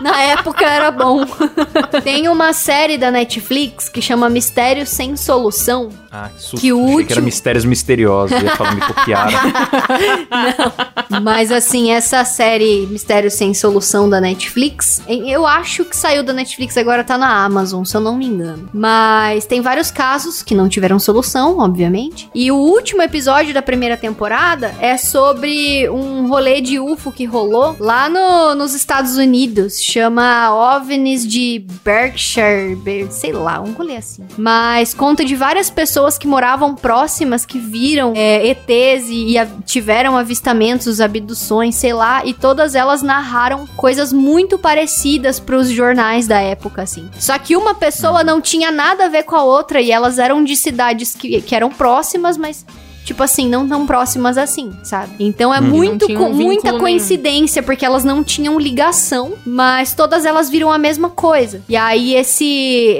[0.00, 1.24] Na época era bom.
[2.04, 5.90] Tem uma série da Netflix que chama Mistério Sem Solução.
[6.10, 6.60] Ah, que susto.
[6.60, 8.36] Que o Achei que último- era mistérios misteriosos.
[8.38, 9.38] Eu ia falar, me copiaram.
[11.22, 16.76] Mas assim, essa série Mistério Sem Solução da Netflix, eu acho que saiu da Netflix,
[16.76, 18.68] agora tá na Amazon, se eu não me engano.
[18.72, 22.28] Mas tem vários casos que não tiveram solução, obviamente.
[22.34, 27.76] E o último episódio da primeira temporada é sobre um rolê de UFO que rolou
[27.78, 29.80] lá no- nos Estados Unidos.
[29.92, 34.22] Chama OVNIs de Berkshire, Ber- sei lá, um rolê assim.
[34.36, 40.14] Mas conta de várias pessoas que moravam próximas que viram é, ETs e, e tiveram
[40.14, 46.82] avistamentos, abduções, sei lá, e todas elas narraram coisas muito parecidas pros jornais da época,
[46.82, 47.08] assim.
[47.18, 50.44] Só que uma pessoa não tinha nada a ver com a outra e elas eram
[50.44, 52.66] de cidades que, que eram próximas, mas.
[53.08, 55.12] Tipo assim, não tão próximas assim, sabe?
[55.18, 55.60] Então é.
[55.60, 60.76] Não muito, co- muita coincidência, porque elas não tinham ligação, mas todas elas viram a
[60.76, 61.62] mesma coisa.
[61.68, 62.44] E aí esse,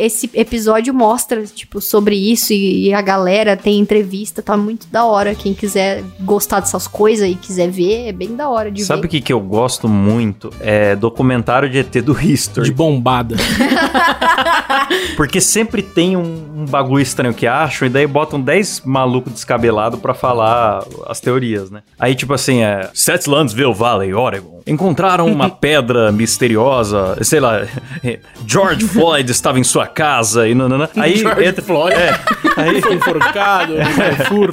[0.00, 5.04] esse episódio mostra, tipo, sobre isso e, e a galera tem entrevista, tá muito da
[5.04, 5.34] hora.
[5.34, 9.02] Quem quiser gostar dessas coisas e quiser ver, é bem da hora de Sabe o
[9.02, 9.08] ver.
[9.08, 10.50] que, que eu gosto muito?
[10.60, 12.70] É documentário de ET do De History.
[12.70, 13.36] bombada.
[15.16, 19.97] Porque sempre tem um, um bagulho estranho que acham e daí botam 10 malucos descabelados
[19.98, 21.82] pra falar as teorias, né?
[21.98, 22.90] Aí, tipo assim, é...
[22.94, 24.60] Setlandsville Valley, Oregon.
[24.66, 27.62] Encontraram uma pedra misteriosa, sei lá...
[28.46, 30.88] George Floyd estava em sua casa e nanana.
[30.96, 31.62] Aí George entra...
[31.62, 31.94] Floyd.
[31.94, 32.18] É,
[32.56, 33.84] aí, Foi enforcado, é,
[34.26, 34.52] furo.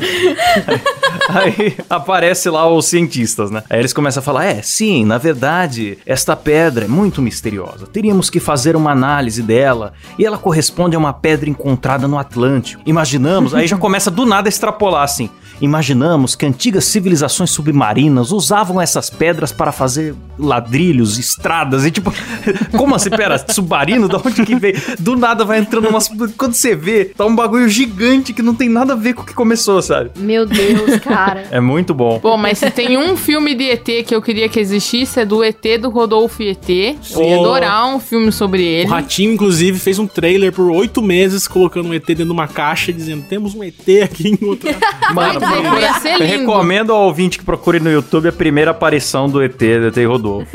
[1.30, 3.64] Aí aparece lá os cientistas, né?
[3.70, 7.88] Aí eles começam a falar: é, sim, na verdade, esta pedra é muito misteriosa.
[7.88, 9.94] Teríamos que fazer uma análise dela.
[10.18, 12.82] E ela corresponde a uma pedra encontrada no Atlântico.
[12.86, 15.30] Imaginamos, aí já começa do nada a extrapolar assim.
[15.62, 22.14] Imaginamos que antigas civilizações submarinas usavam essas pedras para fazer ladrilhos, estradas e tipo,
[22.78, 23.10] como assim?
[23.10, 24.08] Pera, submarino?
[24.08, 24.76] Da onde que veio?
[25.00, 26.10] Do nada vai entrando umas.
[26.38, 29.26] Quando você vê, tá um bagulho gigante que não tem nada a ver com o
[29.26, 30.12] que começou, sabe?
[30.18, 31.46] Meu Deus, cara.
[31.56, 32.20] É muito bom.
[32.20, 35.44] Pô, mas se tem um filme de ET que eu queria que existisse, é do
[35.44, 36.68] ET do Rodolfo ET.
[36.70, 38.90] Eu ia adorar um filme sobre O ele.
[38.90, 42.92] Ratinho, inclusive, fez um trailer por oito meses colocando um ET dentro de uma caixa,
[42.92, 44.76] dizendo: temos um ET aqui em outra.
[45.14, 46.40] Mano, procura- ia ser Eu lindo.
[46.40, 50.48] recomendo ao ouvinte que procure no YouTube a primeira aparição do ET, do ET Rodolfo.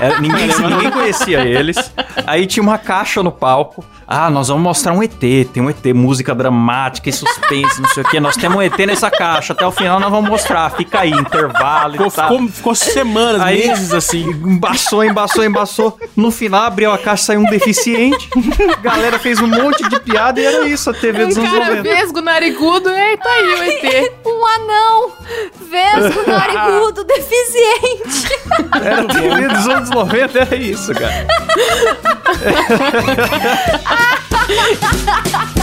[0.00, 1.76] É, ninguém, ninguém conhecia eles.
[2.26, 3.84] Aí tinha uma caixa no palco.
[4.06, 5.12] Ah, nós vamos mostrar um ET.
[5.52, 8.20] Tem um ET, música dramática e suspense, não sei o quê.
[8.20, 9.52] Nós temos um ET nessa caixa.
[9.52, 10.70] Até o final nós vamos mostrar.
[10.70, 12.28] Fica aí, intervalo Ficou, e tal.
[12.30, 14.24] ficou, ficou semanas, Aí- meses assim.
[14.30, 15.98] Embaçou, embaçou, embaçou.
[16.16, 18.30] No final abriu a caixa, saiu um deficiente.
[18.80, 21.74] Galera fez um monte de piada e era isso, a TV dos Um anos cara
[21.76, 21.82] 90.
[21.96, 24.07] vesgo, narigudo, e tá aí o ET.
[24.24, 25.12] Um anão
[25.68, 28.28] vesgo, narigudo, deficiente.
[28.82, 31.26] Era a TV dos anos 90, era isso, cara.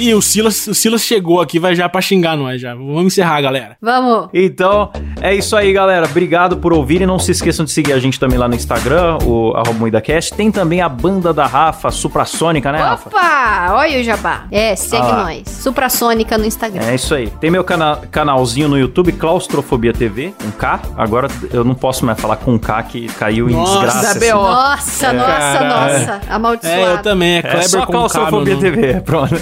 [0.00, 2.74] E o Silas, o Silas chegou aqui, vai já pra xingar nós já.
[2.74, 3.76] Vamos encerrar, galera.
[3.82, 4.28] Vamos.
[4.32, 4.90] Então,
[5.20, 6.06] é isso aí, galera.
[6.06, 9.18] Obrigado por ouvir e não se esqueçam de seguir a gente também lá no Instagram,
[9.24, 10.34] o arroba MoídaCast.
[10.34, 13.08] Tem também a banda da Rafa, Suprassônica, né, Rafa?
[13.08, 13.66] Opa!
[13.72, 14.44] Olha o jabá.
[14.50, 15.48] É, segue Ah nós.
[15.48, 16.84] Suprassônica no Instagram.
[16.86, 17.28] É isso aí.
[17.40, 20.80] Tem meu cana- canalzinho no YouTube, Claustrofobia TV, um K.
[20.96, 24.18] Agora eu não posso mais falar com um K que caiu em Nossa, desgraça.
[24.20, 24.42] da BO.
[24.42, 25.98] Nossa, nossa, Caralho.
[25.98, 26.20] nossa.
[26.30, 26.80] Amaldiçoado.
[26.80, 27.36] É, eu também.
[27.36, 28.70] É É só com Claustrofobia nome.
[28.70, 29.34] TV, pronto.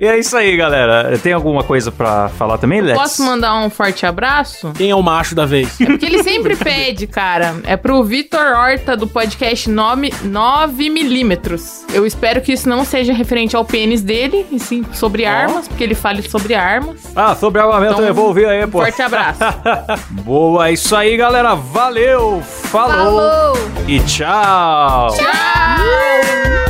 [0.00, 1.18] E é isso aí, galera.
[1.18, 2.98] Tem alguma coisa pra falar também, Lex?
[2.98, 4.72] Posso mandar um forte abraço?
[4.76, 5.76] Quem é o macho da vez?
[5.76, 7.56] Porque ele sempre pede, cara.
[7.64, 11.60] É pro Vitor Horta, do podcast 9mm.
[11.92, 15.82] Eu espero que isso não seja referente ao pênis dele, e sim sobre armas, porque
[15.84, 17.00] ele fale sobre armas.
[17.14, 18.80] Ah, sobre armamento Então, eu vou ouvir aí, Um pô.
[18.80, 19.40] forte abraço.
[20.10, 21.54] Boa, é isso aí, galera.
[21.54, 22.92] Valeu, falou.
[22.92, 23.52] Falou!
[23.86, 25.08] e tchau.
[25.14, 26.61] Tchau!